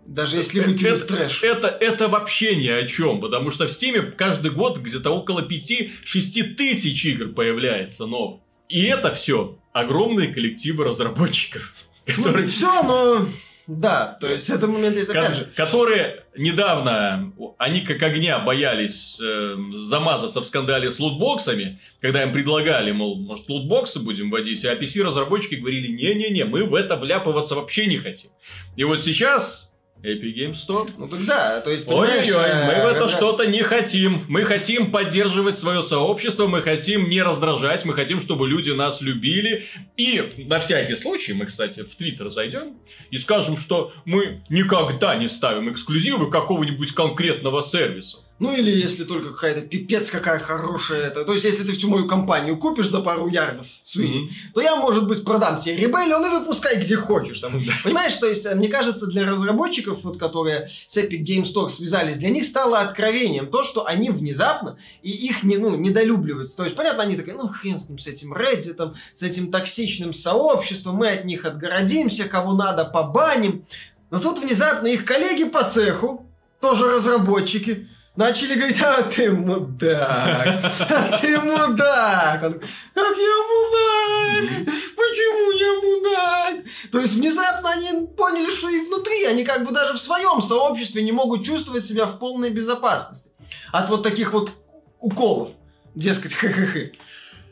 Даже 0.06 0.38
если 0.38 0.60
выкинуть 0.60 1.02
это, 1.02 1.16
трэш. 1.16 1.44
Это, 1.44 1.68
это 1.68 2.08
вообще 2.08 2.56
ни 2.56 2.68
о 2.68 2.86
чем, 2.86 3.20
потому 3.20 3.50
что 3.50 3.66
в 3.66 3.72
Стиме 3.72 4.04
каждый 4.04 4.52
год 4.52 4.78
где-то 4.78 5.10
около 5.10 5.42
5-6 5.42 6.54
тысяч 6.56 7.06
игр 7.06 7.30
появляется 7.30 8.06
новых. 8.06 8.42
И 8.70 8.84
это 8.84 9.14
все 9.14 9.58
огромные 9.74 10.34
коллективы 10.34 10.84
разработчиков. 10.84 11.74
Которые... 12.06 12.46
Ну, 12.46 12.48
все, 12.48 12.84
но 12.84 13.28
да, 13.68 14.18
то 14.22 14.28
есть 14.28 14.50
это 14.50 14.68
момент 14.68 14.96
есть 14.96 15.10
опять 15.10 15.36
же. 15.36 15.52
Которые 15.56 16.24
недавно, 16.38 17.34
они 17.58 17.82
как 17.82 18.04
огня 18.04 18.40
боялись 18.40 19.18
э, 19.20 19.56
замазаться 19.74 20.42
в 20.42 20.46
скандале 20.46 20.92
с 20.92 21.00
лутбоксами, 21.00 21.80
когда 22.00 22.24
им 22.24 22.32
предлагали, 22.32 22.92
мол, 22.92 23.16
может, 23.16 23.50
лутбоксы 23.50 24.00
будем 24.00 24.30
вводить, 24.30 24.64
а 24.66 24.76
PC-разработчики 24.76 25.56
говорили, 25.56 25.88
не-не-не, 25.88 26.46
мы 26.46 26.66
в 26.66 26.76
это 26.76 26.96
вляпываться 26.96 27.56
вообще 27.56 27.88
не 27.88 27.98
хотим. 27.98 28.30
И 28.76 28.84
вот 28.84 29.02
сейчас 29.02 29.65
Epic 30.06 30.36
Games 30.36 30.56
Store. 30.56 30.90
Ну 30.98 31.08
тогда, 31.08 31.60
то 31.62 31.72
есть, 31.72 31.88
Ой-ой-ой, 31.88 32.54
мы 32.66 32.84
в 32.84 32.94
это 32.94 33.10
что-то 33.10 33.46
не 33.46 33.64
хотим. 33.64 34.26
Мы 34.28 34.44
хотим 34.44 34.92
поддерживать 34.92 35.58
свое 35.58 35.84
сообщество, 35.84 36.48
мы 36.48 36.62
хотим 36.62 37.10
не 37.10 37.22
раздражать, 37.22 37.86
мы 37.86 37.94
хотим, 37.94 38.22
чтобы 38.22 38.48
люди 38.48 38.72
нас 38.72 39.02
любили. 39.02 39.66
И 39.98 40.46
на 40.48 40.60
всякий 40.60 40.96
случай, 40.96 41.34
мы, 41.34 41.46
кстати, 41.46 41.82
в 41.82 41.96
Твиттер 41.96 42.30
зайдем 42.30 42.78
и 43.10 43.18
скажем, 43.18 43.58
что 43.58 43.94
мы 44.06 44.42
никогда 44.50 45.16
не 45.16 45.28
ставим 45.28 45.72
эксклюзивы 45.72 46.30
какого-нибудь 46.30 46.92
конкретного 46.94 47.62
сервиса. 47.62 48.18
Ну 48.38 48.54
или 48.54 48.70
если 48.70 49.06
только 49.06 49.30
какая-то 49.30 49.62
пипец 49.62 50.10
какая 50.10 50.40
хорошая 50.40 51.08
это. 51.08 51.24
То 51.24 51.32
есть, 51.32 51.46
если 51.46 51.64
ты 51.64 51.72
всю 51.72 51.90
мою 51.90 52.06
компанию 52.06 52.58
купишь 52.58 52.90
за 52.90 53.00
пару 53.00 53.30
ярдов 53.30 53.66
свиньи, 53.84 54.28
mm-hmm. 54.28 54.54
то 54.54 54.62
я, 54.62 54.76
может 54.76 55.08
быть, 55.08 55.24
продам 55.24 55.62
тебе 55.62 55.78
Rebellion 55.78 56.28
и 56.28 56.40
выпускай 56.40 56.78
где 56.78 56.98
хочешь. 56.98 57.40
Там. 57.40 57.62
Понимаешь, 57.84 58.14
то 58.16 58.28
есть, 58.28 58.46
э, 58.46 58.54
мне 58.56 58.68
кажется, 58.68 59.08
для 59.08 59.26
разработчиков, 59.26 60.04
вот, 60.04 60.18
которые 60.18 60.68
с 60.86 60.98
Epic 60.98 61.24
Game 61.24 61.44
Store 61.44 61.70
связались, 61.70 62.18
для 62.18 62.30
них 62.30 62.44
стало 62.44 62.80
откровением 62.80 63.48
то, 63.48 63.64
что 63.64 63.86
они 63.86 64.10
внезапно 64.10 64.78
и 65.02 65.12
их 65.12 65.44
не, 65.44 65.56
ну, 65.56 65.78
недолюбливаются. 65.78 66.58
То 66.58 66.66
есть, 66.66 66.76
понятно, 66.76 67.04
они 67.04 67.16
такие, 67.16 67.38
ну, 67.38 67.48
хрен 67.48 67.78
с 67.78 67.88
ним, 67.88 68.00
с 68.00 68.08
этим 68.08 68.34
Reddit, 68.34 68.96
с 69.14 69.24
этим 69.24 69.50
токсичным 69.50 70.14
сообществом, 70.14 70.98
мы 70.98 71.08
от 71.08 71.24
них 71.24 71.46
отгородимся, 71.46 72.26
кого 72.26 72.52
надо 72.52 72.84
побаним. 72.84 73.64
Но 74.12 74.20
тут 74.20 74.40
внезапно 74.40 74.88
их 74.88 75.06
коллеги 75.06 75.46
по 75.46 75.64
цеху, 75.64 76.26
тоже 76.60 76.92
разработчики, 76.92 77.88
начали 78.16 78.56
говорить, 78.56 78.82
а 78.82 79.04
ты 79.04 79.32
мудак, 79.32 80.64
а 80.90 81.18
ты 81.18 81.40
мудак. 81.40 82.44
Он, 82.44 82.54
как 82.94 83.18
я 83.18 83.36
мудак? 83.50 84.66
Почему 84.96 85.52
я 85.52 85.74
мудак? 85.82 86.66
То 86.92 87.00
есть 87.00 87.16
внезапно 87.16 87.72
они 87.72 88.08
поняли, 88.08 88.50
что 88.50 88.70
и 88.70 88.82
внутри 88.82 89.26
они 89.26 89.44
как 89.44 89.66
бы 89.66 89.72
даже 89.72 89.94
в 89.94 90.02
своем 90.02 90.42
сообществе 90.42 91.04
не 91.04 91.12
могут 91.12 91.46
чувствовать 91.46 91.86
себя 91.86 92.06
в 92.06 92.20
полной 92.20 92.50
безопасности. 92.50 93.32
От 93.72 93.90
вот 93.90 94.04
таких 94.04 94.34
вот 94.34 94.52
уколов. 95.00 95.50
Дескать, 95.94 96.34
хе-хе-хе. 96.34 96.94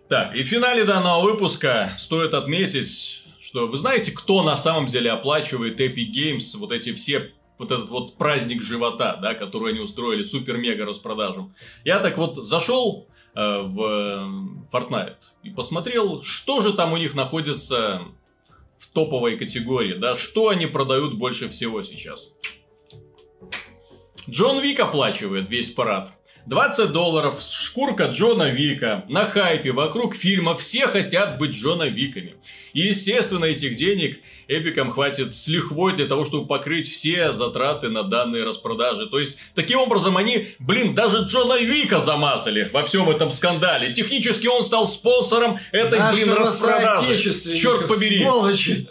Так, 0.09 0.35
и 0.35 0.43
в 0.43 0.47
финале 0.47 0.83
данного 0.83 1.23
выпуска 1.23 1.95
стоит 1.97 2.33
отметить, 2.33 3.23
что 3.41 3.67
вы 3.67 3.77
знаете, 3.77 4.11
кто 4.11 4.43
на 4.43 4.57
самом 4.57 4.87
деле 4.87 5.11
оплачивает 5.11 5.79
Epic 5.79 6.11
Games 6.13 6.57
вот 6.57 6.71
эти 6.71 6.93
все 6.93 7.31
вот 7.57 7.71
этот 7.71 7.89
вот 7.89 8.17
праздник 8.17 8.61
живота, 8.61 9.17
да, 9.21 9.33
который 9.33 9.73
они 9.73 9.81
устроили, 9.81 10.23
супер-мега 10.23 10.85
распродажу. 10.85 11.53
Я 11.83 11.99
так 11.99 12.17
вот 12.17 12.45
зашел 12.45 13.07
э, 13.35 13.61
в 13.61 14.67
Fortnite 14.71 15.17
и 15.43 15.49
посмотрел, 15.49 16.23
что 16.23 16.61
же 16.61 16.73
там 16.73 16.93
у 16.93 16.97
них 16.97 17.13
находится 17.15 18.01
в 18.77 18.87
топовой 18.87 19.37
категории, 19.37 19.93
да, 19.97 20.17
что 20.17 20.49
они 20.49 20.65
продают 20.65 21.17
больше 21.17 21.49
всего 21.49 21.83
сейчас. 21.83 22.31
Джон 24.29 24.61
Вик 24.61 24.79
оплачивает 24.79 25.49
весь 25.49 25.69
парад. 25.69 26.11
20 26.45 26.91
долларов, 26.91 27.41
шкурка 27.41 28.07
Джона 28.07 28.49
Вика, 28.49 29.05
на 29.07 29.25
хайпе, 29.25 29.71
вокруг 29.71 30.15
фильма, 30.15 30.55
все 30.55 30.87
хотят 30.87 31.37
быть 31.37 31.51
Джона 31.51 31.83
Виками. 31.83 32.35
И, 32.73 32.81
естественно, 32.81 33.45
этих 33.45 33.77
денег 33.77 34.19
Эпикам 34.47 34.91
хватит 34.91 35.35
с 35.37 35.47
лихвой 35.47 35.95
для 35.95 36.05
того, 36.05 36.25
чтобы 36.25 36.47
покрыть 36.47 36.91
все 36.91 37.31
затраты 37.31 37.89
на 37.89 38.03
данные 38.03 38.43
распродажи. 38.43 39.07
То 39.07 39.19
есть, 39.19 39.37
таким 39.55 39.79
образом, 39.79 40.17
они, 40.17 40.49
блин, 40.59 40.95
даже 40.95 41.23
Джона 41.23 41.59
Вика 41.59 41.99
замазали 41.99 42.69
во 42.73 42.83
всем 42.83 43.09
этом 43.09 43.31
скандале. 43.31 43.93
Технически 43.93 44.47
он 44.47 44.65
стал 44.65 44.87
спонсором 44.87 45.59
этой, 45.71 45.99
Нашего 45.99 46.25
блин, 46.25 46.33
распродажи. 46.33 47.55
Черт 47.55 47.87
побери. 47.87 48.25
Сволочи. 48.25 48.87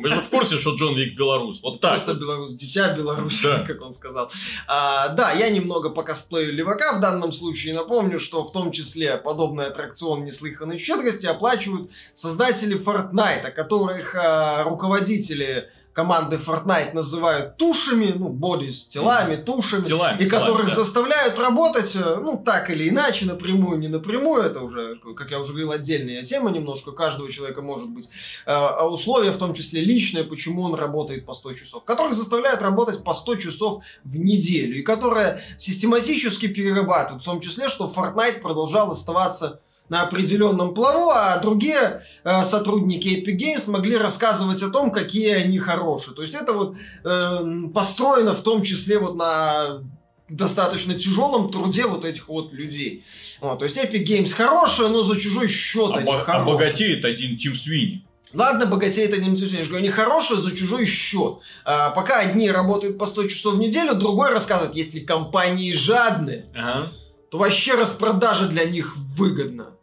Вы 0.00 0.10
же 0.10 0.20
в 0.20 0.28
курсе, 0.28 0.58
что 0.58 0.74
Джон 0.74 0.96
Вик 0.96 1.16
белорус? 1.16 1.60
Вот 1.62 1.80
так. 1.80 1.94
Просто 1.94 2.14
белорус, 2.14 2.54
дитя 2.54 2.94
белорус, 2.94 3.40
да. 3.42 3.64
как 3.66 3.82
он 3.82 3.92
сказал. 3.92 4.30
А, 4.66 5.08
да, 5.08 5.32
я 5.32 5.48
немного 5.50 5.90
по 5.90 6.02
косплею 6.02 6.54
В 6.92 7.00
данном 7.00 7.32
случае. 7.32 7.74
Напомню, 7.74 8.18
что 8.18 8.42
в 8.42 8.52
том 8.52 8.72
числе 8.72 9.16
подобный 9.16 9.66
аттракцион 9.66 10.24
неслыханной 10.24 10.78
щедрости 10.78 11.26
оплачивают 11.26 11.90
создатели 12.12 12.78
Fortnite, 12.78 13.50
которых 13.52 14.14
а, 14.14 14.64
руководители 14.64 15.68
команды 15.98 16.36
Fortnite 16.36 16.94
называют 16.94 17.56
тушами, 17.56 18.14
ну, 18.16 18.28
боди 18.28 18.70
с 18.70 18.86
телами, 18.86 19.34
тушами, 19.34 19.82
телами, 19.84 20.22
и 20.22 20.28
телами, 20.28 20.44
которых 20.44 20.68
да. 20.68 20.74
заставляют 20.76 21.36
работать, 21.40 21.96
э, 21.96 22.20
ну, 22.22 22.40
так 22.46 22.70
или 22.70 22.88
иначе, 22.88 23.26
напрямую, 23.26 23.80
не 23.80 23.88
напрямую, 23.88 24.44
это 24.44 24.60
уже, 24.60 25.00
как 25.16 25.32
я 25.32 25.40
уже 25.40 25.54
говорил, 25.54 25.72
отдельная 25.72 26.22
тема 26.22 26.50
немножко, 26.50 26.90
у 26.90 26.92
каждого 26.92 27.32
человека 27.32 27.62
может 27.62 27.88
быть 27.88 28.08
э, 28.46 28.84
условия, 28.84 29.32
в 29.32 29.38
том 29.38 29.54
числе 29.54 29.80
личное, 29.80 30.22
почему 30.22 30.62
он 30.62 30.74
работает 30.76 31.26
по 31.26 31.34
100 31.34 31.54
часов, 31.54 31.82
которых 31.82 32.14
заставляют 32.14 32.62
работать 32.62 33.02
по 33.02 33.12
100 33.12 33.34
часов 33.34 33.82
в 34.04 34.16
неделю, 34.16 34.78
и 34.78 34.82
которые 34.82 35.42
систематически 35.58 36.46
перерабатывают, 36.46 37.22
в 37.22 37.24
том 37.24 37.40
числе, 37.40 37.68
что 37.68 37.92
Fortnite 37.92 38.40
продолжал 38.40 38.92
оставаться 38.92 39.62
на 39.88 40.02
определенном 40.02 40.74
плаву, 40.74 41.10
а 41.10 41.38
другие 41.38 42.02
э, 42.24 42.44
сотрудники 42.44 43.08
Epic 43.08 43.36
Games 43.36 43.70
могли 43.70 43.96
рассказывать 43.96 44.62
о 44.62 44.70
том, 44.70 44.90
какие 44.90 45.30
они 45.30 45.58
хорошие. 45.58 46.14
То 46.14 46.22
есть 46.22 46.34
это 46.34 46.52
вот 46.52 46.76
э, 47.04 47.68
построено 47.72 48.34
в 48.34 48.42
том 48.42 48.62
числе 48.62 48.98
вот 48.98 49.16
на 49.16 49.82
достаточно 50.28 50.94
тяжелом 50.94 51.50
труде 51.50 51.86
вот 51.86 52.04
этих 52.04 52.28
вот 52.28 52.52
людей. 52.52 53.04
Вот, 53.40 53.58
то 53.58 53.64
есть 53.64 53.78
Epic 53.78 54.04
Games 54.04 54.30
хорошая, 54.30 54.88
но 54.88 55.02
за 55.02 55.18
чужой 55.18 55.48
счет 55.48 55.90
Обо- 55.90 55.96
они 55.96 56.24
хорошие. 56.24 56.54
Обогатеет 56.54 57.04
один 57.04 57.38
Тим 57.38 57.54
Свини. 57.54 58.04
Ладно, 58.34 58.66
богатеет 58.66 59.14
одним 59.14 59.34
я 59.34 59.46
же 59.46 59.70
говорю, 59.70 59.76
они 59.76 59.88
хорошие 59.88 60.38
за 60.38 60.54
чужой 60.54 60.84
счет. 60.84 61.38
А, 61.64 61.90
пока 61.90 62.20
одни 62.20 62.50
работают 62.50 62.98
по 62.98 63.06
100 63.06 63.28
часов 63.28 63.54
в 63.54 63.58
неделю, 63.58 63.94
другой 63.94 64.30
рассказывает, 64.30 64.74
если 64.74 65.00
компании 65.00 65.72
жадные, 65.72 66.44
ага. 66.54 66.92
то 67.30 67.38
вообще 67.38 67.74
распродажа 67.74 68.46
для 68.46 68.64
них 68.64 68.96
выгодна. 69.16 69.77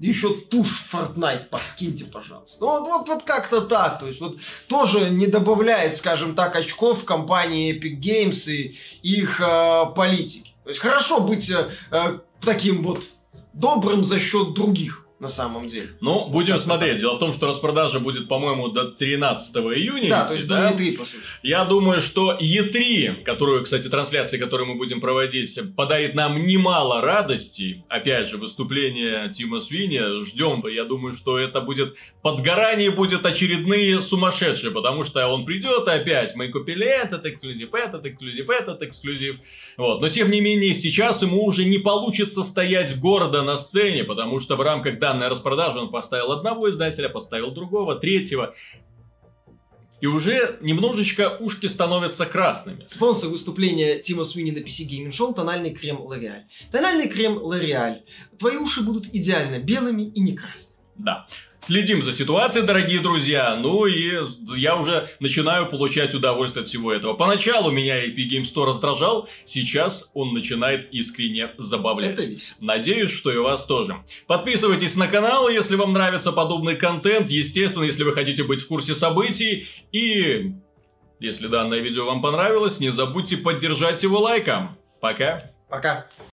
Еще 0.00 0.34
тушь 0.34 0.82
Fortnite 0.92 1.48
подкиньте, 1.48 2.04
пожалуйста. 2.06 2.58
Ну, 2.60 2.66
вот, 2.66 2.88
вот, 2.88 3.08
вот 3.08 3.22
как-то 3.24 3.60
так. 3.60 3.98
То 3.98 4.06
есть, 4.06 4.20
вот 4.20 4.38
тоже 4.66 5.10
не 5.10 5.26
добавляет, 5.26 5.96
скажем 5.96 6.34
так, 6.34 6.56
очков 6.56 7.02
в 7.02 7.04
компании 7.04 7.74
Epic 7.74 8.00
Games 8.00 8.50
и 8.50 8.76
их 9.02 9.40
э, 9.40 9.84
политики. 9.94 10.54
То 10.64 10.70
есть, 10.70 10.80
хорошо 10.80 11.20
быть 11.20 11.50
э, 11.50 11.70
э 11.90 12.18
таким 12.40 12.82
вот 12.82 13.10
добрым 13.52 14.02
за 14.02 14.18
счет 14.18 14.54
других 14.54 15.06
на 15.20 15.28
самом 15.28 15.68
деле. 15.68 15.90
Ну, 16.00 16.28
будем 16.30 16.54
как 16.54 16.62
смотреть. 16.62 16.98
Дело 16.98 17.16
в 17.16 17.18
том, 17.18 17.34
что 17.34 17.46
распродажа 17.46 18.00
будет, 18.00 18.26
по-моему, 18.26 18.68
до 18.68 18.86
13 18.86 19.54
июня. 19.54 20.08
Да, 20.08 20.24
то 20.24 20.34
есть 20.34 20.46
да? 20.48 20.72
до 20.72 20.74
E3, 20.74 20.96
по 20.96 21.04
сути. 21.04 21.22
Я 21.42 21.64
думаю, 21.66 22.00
что 22.00 22.38
E3, 22.40 23.22
которую, 23.22 23.62
кстати, 23.64 23.88
трансляции, 23.88 24.38
которую 24.38 24.70
мы 24.70 24.74
будем 24.76 25.02
проводить, 25.02 25.60
подарит 25.76 26.14
нам 26.14 26.46
немало 26.46 27.02
радости. 27.02 27.84
Опять 27.90 28.30
же, 28.30 28.38
выступление 28.38 29.30
Тима 29.30 29.60
Свини. 29.60 30.24
Ждем. 30.24 30.66
Я 30.66 30.84
думаю, 30.84 31.12
что 31.12 31.38
это 31.38 31.60
будет 31.60 31.96
подгорание, 32.22 32.90
будет 32.90 33.26
очередные 33.26 34.00
сумасшедшие, 34.00 34.70
потому 34.70 35.04
что 35.04 35.26
он 35.28 35.44
придет 35.44 35.86
и 35.86 35.90
опять. 35.90 36.34
Мы 36.34 36.48
купили 36.48 36.86
этот 36.86 37.26
эксклюзив, 37.26 37.74
этот 37.74 38.06
эксклюзив, 38.06 38.48
этот 38.48 38.82
эксклюзив. 38.82 39.36
Вот. 39.76 40.00
Но, 40.00 40.08
тем 40.08 40.30
не 40.30 40.40
менее, 40.40 40.72
сейчас 40.72 41.20
ему 41.20 41.44
уже 41.44 41.66
не 41.66 41.76
получится 41.78 42.42
стоять 42.42 42.98
гордо 42.98 43.42
на 43.42 43.58
сцене, 43.58 44.04
потому 44.04 44.40
что 44.40 44.56
в 44.56 44.62
рамках 44.62 44.98
данной 45.12 45.28
распродажи 45.28 45.78
он 45.78 45.90
поставил 45.90 46.32
одного 46.32 46.70
издателя, 46.70 47.08
поставил 47.08 47.50
другого, 47.50 47.96
третьего. 47.96 48.54
И 50.00 50.06
уже 50.06 50.56
немножечко 50.62 51.36
ушки 51.40 51.66
становятся 51.66 52.24
красными. 52.24 52.86
Спонсор 52.86 53.28
выступления 53.28 53.98
Тима 53.98 54.24
Суини 54.24 54.50
на 54.50 54.58
PC 54.58 54.88
Gaming 54.88 55.10
Show– 55.10 55.34
тональный 55.36 55.74
крем 55.74 55.98
L'Oreal. 55.98 56.44
Тональный 56.72 57.08
крем 57.08 57.38
L'Oreal. 57.38 57.98
Твои 58.38 58.56
уши 58.56 58.82
будут 58.82 59.06
идеально 59.06 59.58
белыми 59.58 60.02
и 60.02 60.20
не 60.20 60.32
красными. 60.34 60.78
Да. 60.96 61.26
Следим 61.62 62.02
за 62.02 62.14
ситуацией, 62.14 62.64
дорогие 62.64 63.00
друзья. 63.00 63.54
Ну 63.54 63.84
и 63.84 64.18
я 64.56 64.76
уже 64.76 65.10
начинаю 65.20 65.68
получать 65.68 66.14
удовольствие 66.14 66.62
от 66.62 66.68
всего 66.68 66.90
этого. 66.90 67.12
Поначалу 67.12 67.70
меня 67.70 68.02
Epic 68.06 68.30
Games 68.30 68.46
100 68.46 68.64
раздражал, 68.64 69.28
сейчас 69.44 70.10
он 70.14 70.32
начинает 70.32 70.90
искренне 70.92 71.50
забавлять. 71.58 72.18
Надеюсь, 72.60 73.10
что 73.10 73.30
и 73.30 73.36
вас 73.36 73.66
тоже. 73.66 73.96
Подписывайтесь 74.26 74.96
на 74.96 75.06
канал, 75.06 75.50
если 75.50 75.76
вам 75.76 75.92
нравится 75.92 76.32
подобный 76.32 76.76
контент. 76.76 77.30
Естественно, 77.30 77.84
если 77.84 78.04
вы 78.04 78.14
хотите 78.14 78.42
быть 78.42 78.62
в 78.62 78.66
курсе 78.66 78.94
событий. 78.94 79.68
И 79.92 80.52
если 81.20 81.46
данное 81.46 81.80
видео 81.80 82.06
вам 82.06 82.22
понравилось, 82.22 82.80
не 82.80 82.90
забудьте 82.90 83.36
поддержать 83.36 84.02
его 84.02 84.18
лайком. 84.18 84.78
Пока. 85.00 85.50
Пока. 85.68 86.06